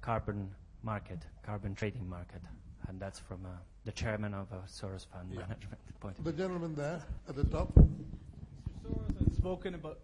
[0.00, 0.50] carbon
[0.82, 2.40] market, carbon trading market?
[2.88, 3.48] And that's from uh,
[3.84, 5.40] the chairman of a Soros Fund Yeah.
[5.40, 7.72] Management point of The gentleman there at the top.
[7.74, 9.98] Soros had spoken about.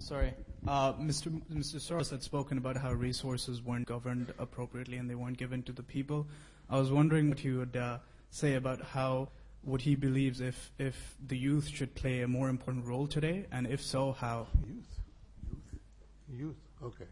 [0.00, 0.32] Sorry,
[0.66, 1.26] uh, Mr.
[1.26, 1.76] M- Mr.
[1.76, 5.82] Soros had spoken about how resources weren't governed appropriately and they weren't given to the
[5.82, 6.26] people.
[6.70, 7.98] I was wondering what he would uh,
[8.30, 9.28] say about how
[9.62, 13.66] what he believes if if the youth should play a more important role today, and
[13.66, 14.46] if so, how.
[14.66, 15.00] Youth.
[15.50, 16.40] Youth.
[16.40, 16.56] Youth.
[16.82, 17.10] Okay.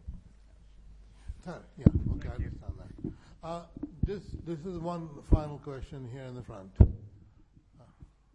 [1.44, 1.60] Sorry.
[1.77, 1.85] Yeah.
[2.15, 2.28] Okay.
[2.31, 3.12] I understand that.
[3.47, 3.62] Uh,
[4.02, 6.70] this this is one final question here in the front.
[6.81, 6.85] Uh,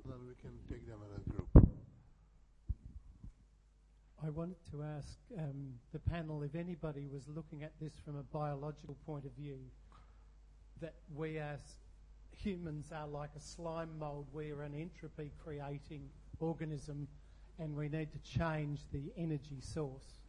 [0.06, 1.48] then we can take them as a group.
[4.23, 8.24] I wanted to ask um, the panel if anybody was looking at this from a
[8.24, 9.58] biological point of view,
[10.82, 11.60] that we as
[12.36, 17.08] humans are like a slime mold, we're an entropy creating organism,
[17.60, 20.20] and we need to change the energy source.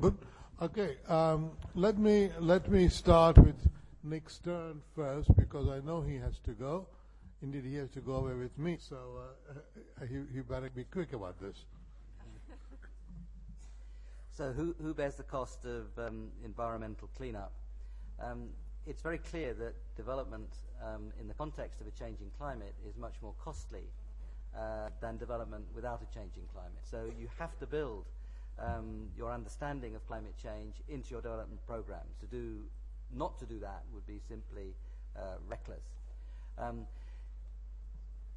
[0.00, 0.16] Good.
[0.60, 0.96] Okay.
[1.08, 3.56] Um, let me let me start with
[4.02, 6.86] Nick Stern first because I know he has to go.
[7.42, 11.12] Indeed, he has to go away with me, so uh, he, he better be quick
[11.12, 11.56] about this.
[14.36, 17.52] So who, who bears the cost of um, environmental cleanup?
[18.22, 18.50] Um,
[18.86, 20.50] it's very clear that development
[20.84, 23.84] um, in the context of a changing climate is much more costly
[24.54, 26.82] uh, than development without a changing climate.
[26.82, 28.04] So you have to build
[28.58, 32.18] um, your understanding of climate change into your development programs.
[32.20, 32.58] To do,
[33.14, 34.74] not to do that would be simply
[35.16, 35.86] uh, reckless.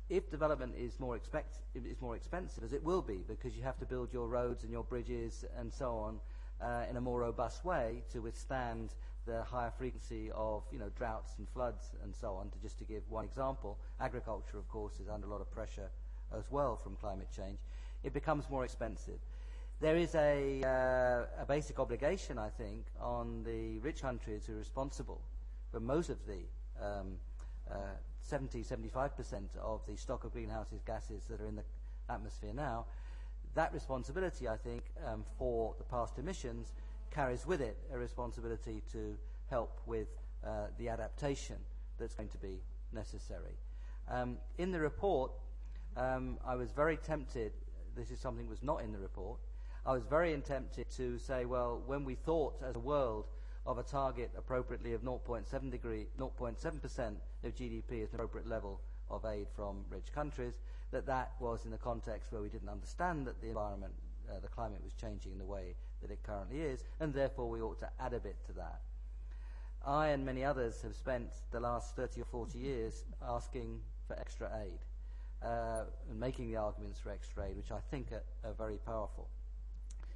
[0.09, 3.77] If development is more, expect, is more expensive, as it will be, because you have
[3.77, 6.19] to build your roads and your bridges and so on
[6.61, 8.89] uh, in a more robust way to withstand
[9.27, 12.85] the higher frequency of you know, droughts and floods and so on, to just to
[12.85, 15.89] give one example, agriculture, of course, is under a lot of pressure
[16.35, 17.59] as well from climate change.
[18.03, 19.19] It becomes more expensive.
[19.79, 24.57] There is a, uh, a basic obligation, I think, on the rich countries who are
[24.57, 25.21] responsible
[25.71, 26.39] for most of the
[26.83, 27.17] um,
[27.71, 27.75] uh,
[28.21, 29.11] 70, 75%
[29.61, 31.63] of the stock of greenhouse gases that are in the
[32.09, 32.85] atmosphere now,
[33.55, 36.73] that responsibility, I think, um, for the past emissions
[37.11, 39.17] carries with it a responsibility to
[39.49, 40.07] help with
[40.45, 41.57] uh, the adaptation
[41.97, 42.61] that's going to be
[42.93, 43.57] necessary.
[44.09, 45.31] Um, in the report,
[45.97, 47.51] um, I was very tempted,
[47.95, 49.39] this is something that was not in the report,
[49.85, 53.25] I was very tempted to say, well, when we thought as a world
[53.65, 59.25] of a target appropriately of 0.7 degree, 0.7% of GDP as an appropriate level of
[59.25, 60.59] aid from rich countries,
[60.91, 63.93] that that was in the context where we didn't understand that the environment,
[64.29, 67.61] uh, the climate was changing in the way that it currently is, and therefore we
[67.61, 68.81] ought to add a bit to that.
[69.85, 74.49] I and many others have spent the last 30 or 40 years asking for extra
[74.61, 74.79] aid
[75.41, 79.29] uh, and making the arguments for extra aid, which I think are, are very powerful.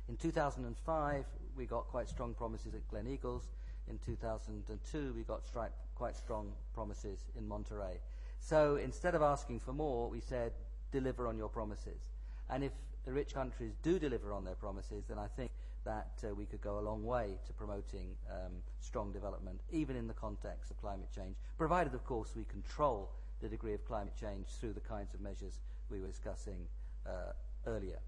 [0.09, 1.25] In 2005,
[1.55, 3.43] we got quite strong promises at Gleneagles.
[3.89, 7.99] In 2002, we got stri- quite strong promises in Monterey.
[8.39, 10.51] So instead of asking for more, we said,
[10.91, 12.09] deliver on your promises.
[12.49, 12.71] And if
[13.05, 15.51] the rich countries do deliver on their promises, then I think
[15.85, 20.07] that uh, we could go a long way to promoting um, strong development, even in
[20.07, 23.09] the context of climate change, provided, of course, we control
[23.41, 25.59] the degree of climate change through the kinds of measures
[25.89, 26.67] we were discussing
[27.05, 27.33] uh,
[27.67, 27.99] earlier.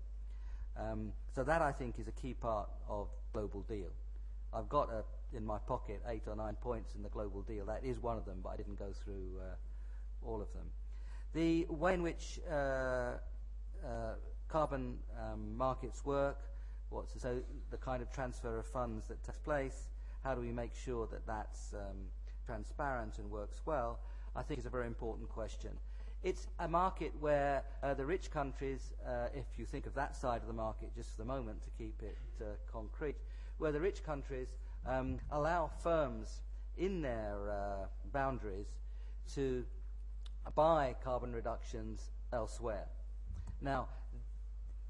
[0.77, 3.91] Um, so that, I think, is a key part of Global Deal.
[4.53, 5.03] I've got a
[5.35, 7.65] in my pocket eight or nine points in the global deal.
[7.65, 10.69] That is one of them, but I didn't go through uh, all of them.
[11.33, 14.15] The way in which uh, uh,
[14.47, 16.39] carbon um, markets work,
[16.89, 17.41] what's so
[17.71, 19.89] the kind of transfer of funds that takes place,
[20.23, 21.97] how do we make sure that that's um,
[22.45, 23.99] transparent and works well,
[24.35, 25.71] I think is a very important question.
[26.23, 30.41] It's a market where uh, the rich countries, uh, if you think of that side
[30.41, 33.17] of the market just for the moment to keep it uh, concrete,
[33.57, 34.49] where the rich countries
[34.87, 36.41] um, allow firms
[36.77, 38.67] in their uh, boundaries
[39.33, 39.65] to
[40.55, 42.85] buy carbon reductions elsewhere.
[43.61, 43.87] Now,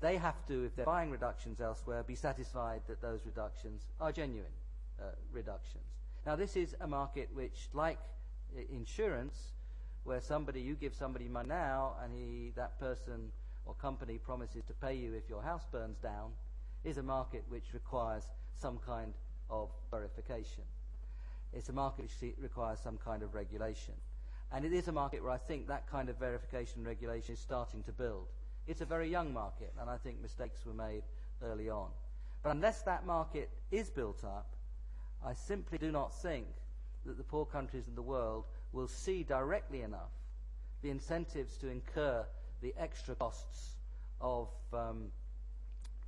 [0.01, 4.51] they have to, if they're buying reductions elsewhere, be satisfied that those reductions are genuine
[4.99, 5.83] uh, reductions.
[6.25, 7.99] Now, this is a market which, like
[8.71, 9.53] insurance,
[10.03, 13.31] where somebody you give somebody money now, and he that person
[13.65, 16.31] or company promises to pay you if your house burns down,
[16.83, 18.23] is a market which requires
[18.55, 19.13] some kind
[19.49, 20.63] of verification.
[21.53, 23.93] It's a market which requires some kind of regulation.
[24.51, 27.39] And it is a market where I think that kind of verification and regulation is
[27.39, 28.27] starting to build.
[28.67, 31.03] It's a very young market, and I think mistakes were made
[31.43, 31.89] early on.
[32.43, 34.55] But unless that market is built up,
[35.25, 36.45] I simply do not think
[37.05, 40.11] that the poor countries in the world will see directly enough
[40.81, 42.25] the incentives to incur
[42.61, 43.75] the extra costs
[44.21, 45.11] of um,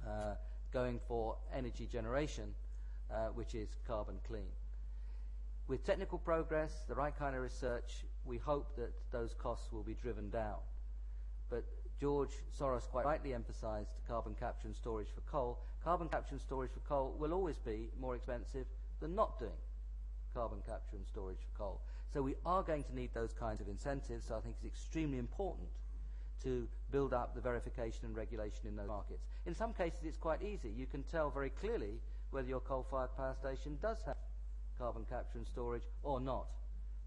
[0.05, 0.35] uh,
[0.71, 2.53] going for energy generation,
[3.11, 4.51] uh, which is carbon clean.
[5.67, 9.95] With technical progress, the right kind of research, we hope that those costs will be
[9.95, 10.57] driven down.
[11.49, 11.65] But
[11.99, 15.59] George Soros quite rightly emphasized carbon capture and storage for coal.
[15.83, 18.65] Carbon capture and storage for coal will always be more expensive
[18.99, 19.51] than not doing
[20.33, 21.81] carbon capture and storage for coal.
[22.13, 25.17] So we are going to need those kinds of incentives, so I think it's extremely
[25.17, 25.67] important
[26.43, 29.23] to build up the verification and regulation in those markets.
[29.45, 30.69] In some cases, it's quite easy.
[30.69, 31.99] You can tell very clearly
[32.31, 34.15] whether your coal-fired power station does have
[34.77, 36.47] carbon capture and storage or not.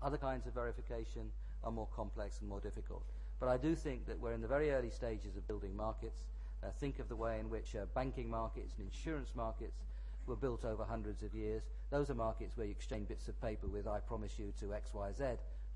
[0.03, 1.31] Other kinds of verification
[1.63, 3.05] are more complex and more difficult.
[3.39, 6.23] But I do think that we're in the very early stages of building markets.
[6.63, 9.77] Uh, think of the way in which uh, banking markets and insurance markets
[10.27, 11.63] were built over hundreds of years.
[11.91, 14.93] Those are markets where you exchange bits of paper with I promise you to X,
[14.95, 15.25] Y, Z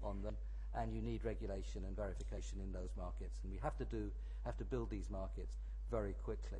[0.02, 0.36] on them
[0.76, 3.38] and you need regulation and verification in those markets.
[3.42, 4.10] And we have to do,
[4.44, 5.54] have to build these markets
[5.90, 6.58] very quickly.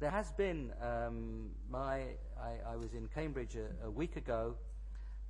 [0.00, 2.02] There has been, um, my,
[2.40, 4.54] I, I, was in Cambridge a, a, week ago,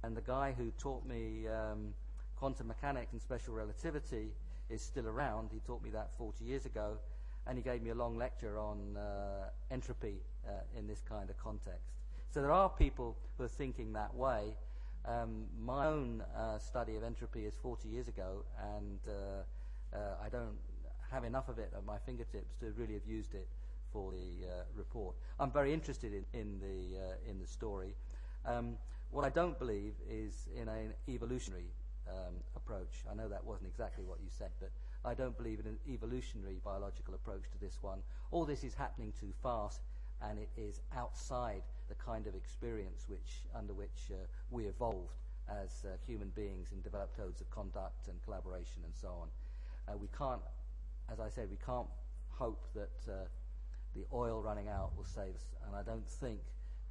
[0.02, 1.94] and the guy who taught me um,
[2.36, 4.28] quantum mechanics and special relativity
[4.68, 5.48] is still around.
[5.54, 6.98] He taught me that 40 years ago,
[7.46, 10.16] and he gave me a long lecture on uh, entropy
[10.46, 11.88] uh, in this kind of context.
[12.28, 14.52] So there are people who are thinking that way,
[15.06, 18.44] um, my own uh, study of entropy is 40 years ago,
[18.76, 20.58] and uh, uh, I don't
[21.10, 23.48] have enough of it at my fingertips to really have used it
[23.92, 25.14] for the uh, report.
[25.38, 27.94] I'm very interested in, in the, uh, in the story.
[28.44, 28.76] Um,
[29.10, 31.70] what I don't believe is in an evolutionary
[32.08, 33.04] um, approach.
[33.10, 34.70] I know that wasn't exactly what you said, but
[35.04, 38.00] I don't believe in an evolutionary biological approach to this one.
[38.30, 39.80] All this is happening too fast
[40.22, 44.16] and it is outside the kind of experience which, under which uh,
[44.50, 45.14] we evolved
[45.48, 49.28] as uh, human beings and developed codes of conduct and collaboration and so on.
[49.88, 50.42] Uh, we can't,
[51.10, 51.86] as I said, we can't
[52.28, 53.24] hope that uh,
[53.94, 56.40] the oil running out will save us, and I don't think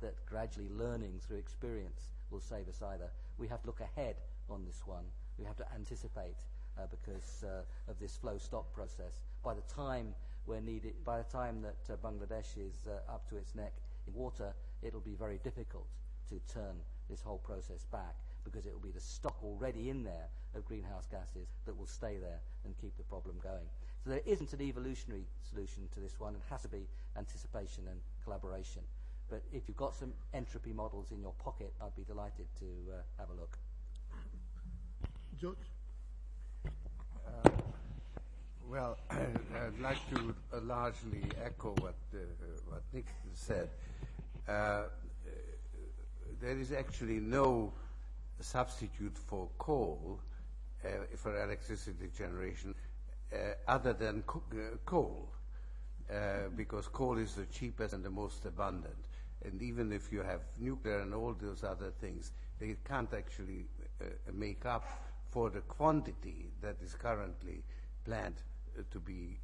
[0.02, 3.10] that gradually learning through experience will save us either.
[3.38, 4.16] We have to look ahead
[4.50, 5.06] on this one.
[5.38, 6.38] We have to anticipate
[6.78, 9.20] uh, because uh, of this flow stock process.
[9.44, 10.14] By the time
[10.46, 13.74] we're needed, by the time that uh, Bangladesh is uh, up to its neck
[14.08, 15.88] in water, it'll be very difficult
[16.30, 16.76] to turn
[17.10, 21.08] this whole process back because it will be the stock already in there of greenhouse
[21.12, 23.68] gases that will stay there and keep the problem going.
[24.04, 26.36] So there isn't an evolutionary solution to this one.
[26.36, 26.88] It has to be
[27.18, 28.82] anticipation and collaboration.
[29.30, 33.02] But if you've got some entropy models in your pocket, I'd be delighted to uh,
[33.20, 33.58] have a look.
[35.40, 35.58] George?
[36.66, 37.50] Uh,
[38.70, 42.18] well, I'd like to uh, largely echo what, uh,
[42.70, 43.70] what Nick said.
[44.48, 44.84] Uh,
[46.42, 47.74] there is actually no
[48.40, 50.20] substitute for coal
[50.86, 52.87] uh, for electricity generation uh,
[53.34, 53.38] uh,
[53.68, 55.28] other than co uh, coal,
[56.10, 58.96] uh, because coal is the cheapest and the most abundant.
[59.44, 63.66] And even if you have nuclear and all those other things, they can't actually
[64.34, 64.86] make up
[65.30, 67.64] for the quantity that is currently
[68.06, 68.42] planned
[68.92, 69.38] to be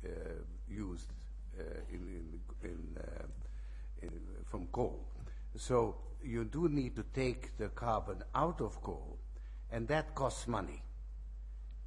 [0.70, 1.12] used
[1.92, 2.98] in, in, in,
[4.02, 4.12] in,
[4.46, 5.06] from coal.
[5.56, 9.18] So you do need to take the carbon out of coal,
[9.72, 10.82] and that costs money.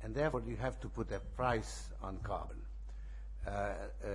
[0.06, 2.58] And therefore, you have to put a price on carbon.
[3.44, 4.06] Uh, uh,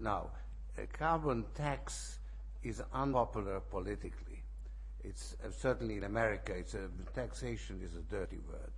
[0.00, 0.30] now,
[0.78, 2.20] a carbon tax
[2.62, 4.44] is unpopular politically.
[5.02, 6.52] It's uh, certainly in America.
[6.56, 8.70] It's a, taxation is a dirty word,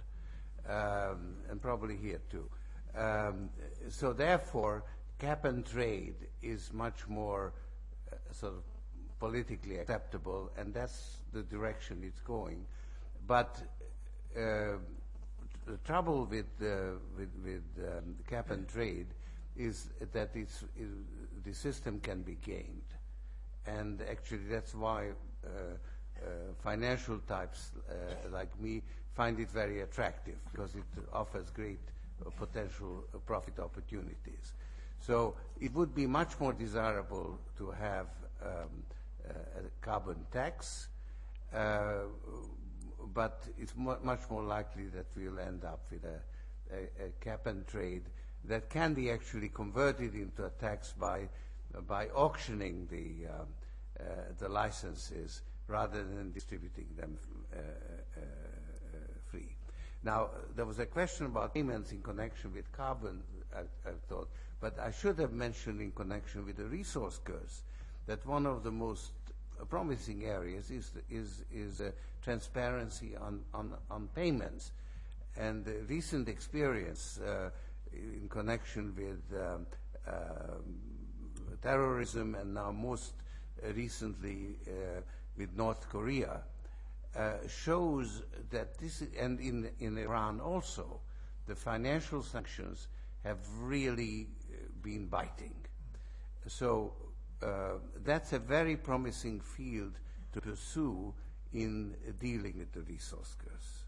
[0.66, 2.48] um, and probably here too.
[2.96, 3.50] Um,
[3.90, 4.82] so therefore,
[5.18, 7.52] cap and trade is much more
[8.10, 8.62] uh, sort of
[9.18, 12.64] politically acceptable, and that's the direction it's going.
[13.26, 13.60] But
[14.34, 14.78] uh,
[15.66, 19.06] the trouble with, uh, with, with um, cap and trade
[19.56, 20.88] is that it's, it,
[21.44, 22.82] the system can be gamed.
[23.66, 25.10] And actually, that's why
[25.44, 26.28] uh, uh,
[26.62, 27.92] financial types uh,
[28.32, 28.82] like me
[29.14, 31.80] find it very attractive because it offers great
[32.24, 34.54] uh, potential uh, profit opportunities.
[34.98, 38.06] So it would be much more desirable to have
[38.42, 38.84] um,
[39.28, 40.88] a carbon tax,
[43.14, 46.20] but it's mu much more likely that we'll end up with a,
[46.74, 48.02] a, a cap and trade
[48.44, 51.28] that can be actually converted into a tax by,
[51.86, 53.42] by auctioning the, uh,
[54.00, 54.04] uh,
[54.38, 57.16] the licenses rather than distributing them
[57.54, 58.20] uh, uh,
[59.30, 59.54] free.
[60.02, 63.22] Now, there was a question about payments in connection with carbon,
[63.54, 64.28] I, I, thought,
[64.60, 67.62] but I should have mentioned in connection with the resource curse
[68.06, 69.12] that one of the most
[69.66, 71.90] promising areas is, is, is uh,
[72.22, 74.72] transparency on, on, on payments.
[75.36, 77.50] And the recent experience uh,
[77.92, 79.66] in connection with um,
[80.06, 80.12] uh,
[81.62, 83.14] terrorism and now most
[83.74, 85.00] recently uh,
[85.36, 86.42] with North Korea
[87.16, 91.00] uh, shows that this, and in, in Iran also,
[91.46, 92.88] the financial sanctions
[93.24, 94.28] have really
[94.82, 95.54] been biting.
[96.46, 97.06] So uh,
[98.04, 99.92] that's a very promising field
[100.32, 101.12] to pursue
[101.52, 103.84] in dealing with the resource curse.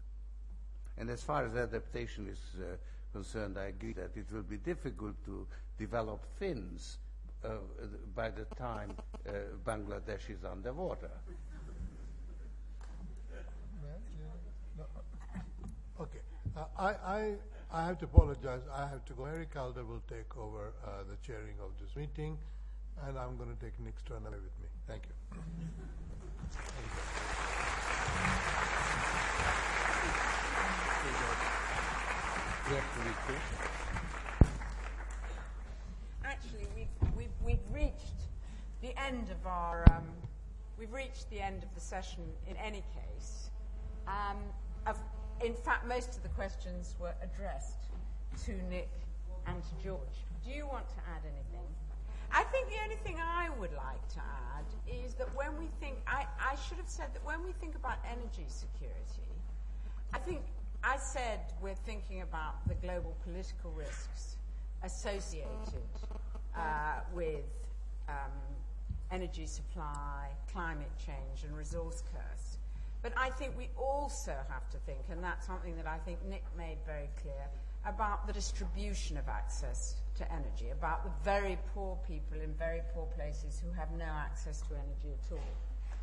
[0.97, 2.75] And as far as adaptation is uh,
[3.11, 6.97] concerned, I agree that it will be difficult to develop fins
[7.43, 7.49] uh,
[8.15, 8.95] by the time
[9.27, 9.31] uh,
[9.65, 11.11] Bangladesh is underwater.
[15.97, 16.19] Okay.
[16.57, 17.33] Uh, I, I,
[17.71, 18.59] I have to apologize.
[18.73, 19.23] I have to go.
[19.23, 22.37] Mary Kaldor will take over uh, the chairing of this meeting,
[23.03, 24.67] and I'm going to take Nick Stern away with me.
[24.87, 25.13] Thank you.
[36.23, 38.29] Actually, we've, we've, we've reached
[38.81, 40.03] the end of our, um,
[40.79, 43.49] we've reached the end of the session in any case.
[44.07, 44.37] Um,
[44.87, 44.97] of,
[45.43, 47.85] in fact, most of the questions were addressed
[48.45, 48.89] to Nick
[49.47, 50.25] and to George.
[50.43, 51.67] Do you want to add anything?
[52.31, 55.97] I think the only thing I would like to add is that when we think,
[56.07, 59.31] I, I should have said that when we think about energy security,
[60.13, 60.41] I think
[60.83, 64.37] I said we're thinking about the global political risks
[64.83, 65.47] associated
[66.55, 67.45] uh, with
[68.07, 68.31] um,
[69.11, 72.57] energy supply, climate change, and resource curse.
[73.01, 76.43] But I think we also have to think, and that's something that I think Nick
[76.57, 77.45] made very clear,
[77.85, 83.05] about the distribution of access to energy, about the very poor people in very poor
[83.15, 85.53] places who have no access to energy at all.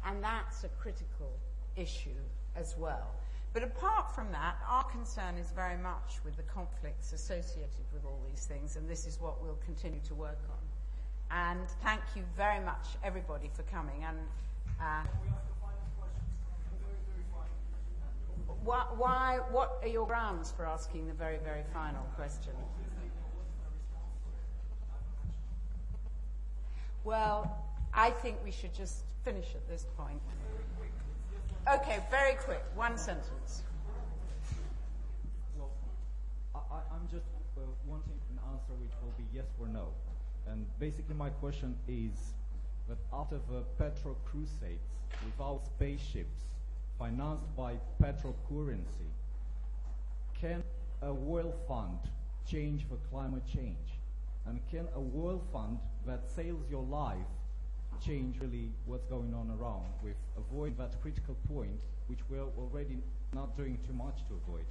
[0.06, 1.32] And that's a critical
[1.76, 2.20] issue
[2.56, 3.10] as well.
[3.52, 8.20] But apart from that, our concern is very much with the conflicts associated with all
[8.30, 11.48] these things, and this is what we'll continue to work on.
[11.50, 14.04] And thank you very much, everybody, for coming.
[14.06, 14.18] And
[14.80, 15.04] uh,
[18.64, 22.52] why, why, what are your grounds for asking the very, very final question?
[27.04, 27.56] Well,
[27.92, 30.20] I think we should just finish at this point.
[31.72, 33.62] Okay, very quick, one sentence.
[35.58, 35.70] Well,
[36.54, 37.26] I, am just
[37.56, 39.88] uh, wanting an answer which will be yes or no.
[40.48, 42.34] And basically, my question is
[42.88, 44.86] that after the petrol crusades,
[45.24, 46.51] without spaceships,
[47.02, 49.10] financed by petrol currency,
[50.40, 50.62] can
[51.02, 51.98] a world fund
[52.48, 53.88] change for climate change?
[54.46, 57.16] And can a world fund that saves your life
[58.04, 62.98] change really what's going on around with avoid that critical point which we're already
[63.34, 64.64] not doing too much to avoid?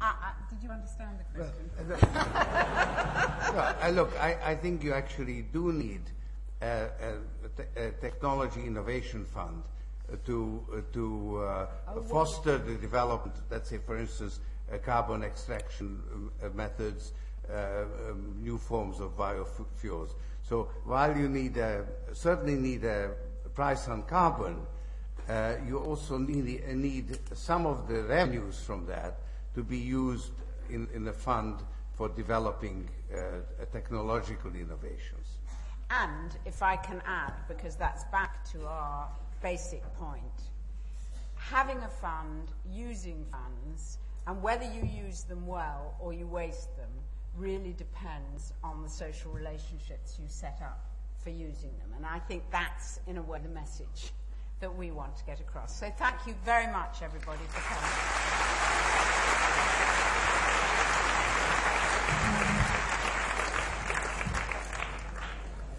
[0.00, 1.70] Uh, uh, did you understand the question?
[3.54, 6.00] Well, uh, look, I, I, think you actually do need
[8.00, 9.62] technology innovation fund
[10.24, 14.40] to, to uh, oh, foster the development, let's say, for instance,
[14.72, 16.00] uh, carbon extraction
[16.42, 17.12] uh, methods,
[17.52, 20.10] um, new forms of biofuels.
[20.42, 23.10] So while you need a, certainly need a
[23.54, 24.66] price on carbon,
[25.28, 29.20] uh, you also need, uh, need some of the revenues from that
[29.54, 30.32] to be used
[30.68, 31.56] in, in a fund
[31.94, 35.23] for developing uh, technological innovations.
[35.90, 39.08] And if I can add, because that's back to our
[39.42, 40.22] basic point,
[41.36, 46.90] having a fund, using funds, and whether you use them well or you waste them
[47.36, 50.86] really depends on the social relationships you set up
[51.22, 51.92] for using them.
[51.96, 54.12] And I think that's, in a way, the message
[54.60, 55.78] that we want to get across.
[55.78, 57.90] So thank you very much, everybody, for coming.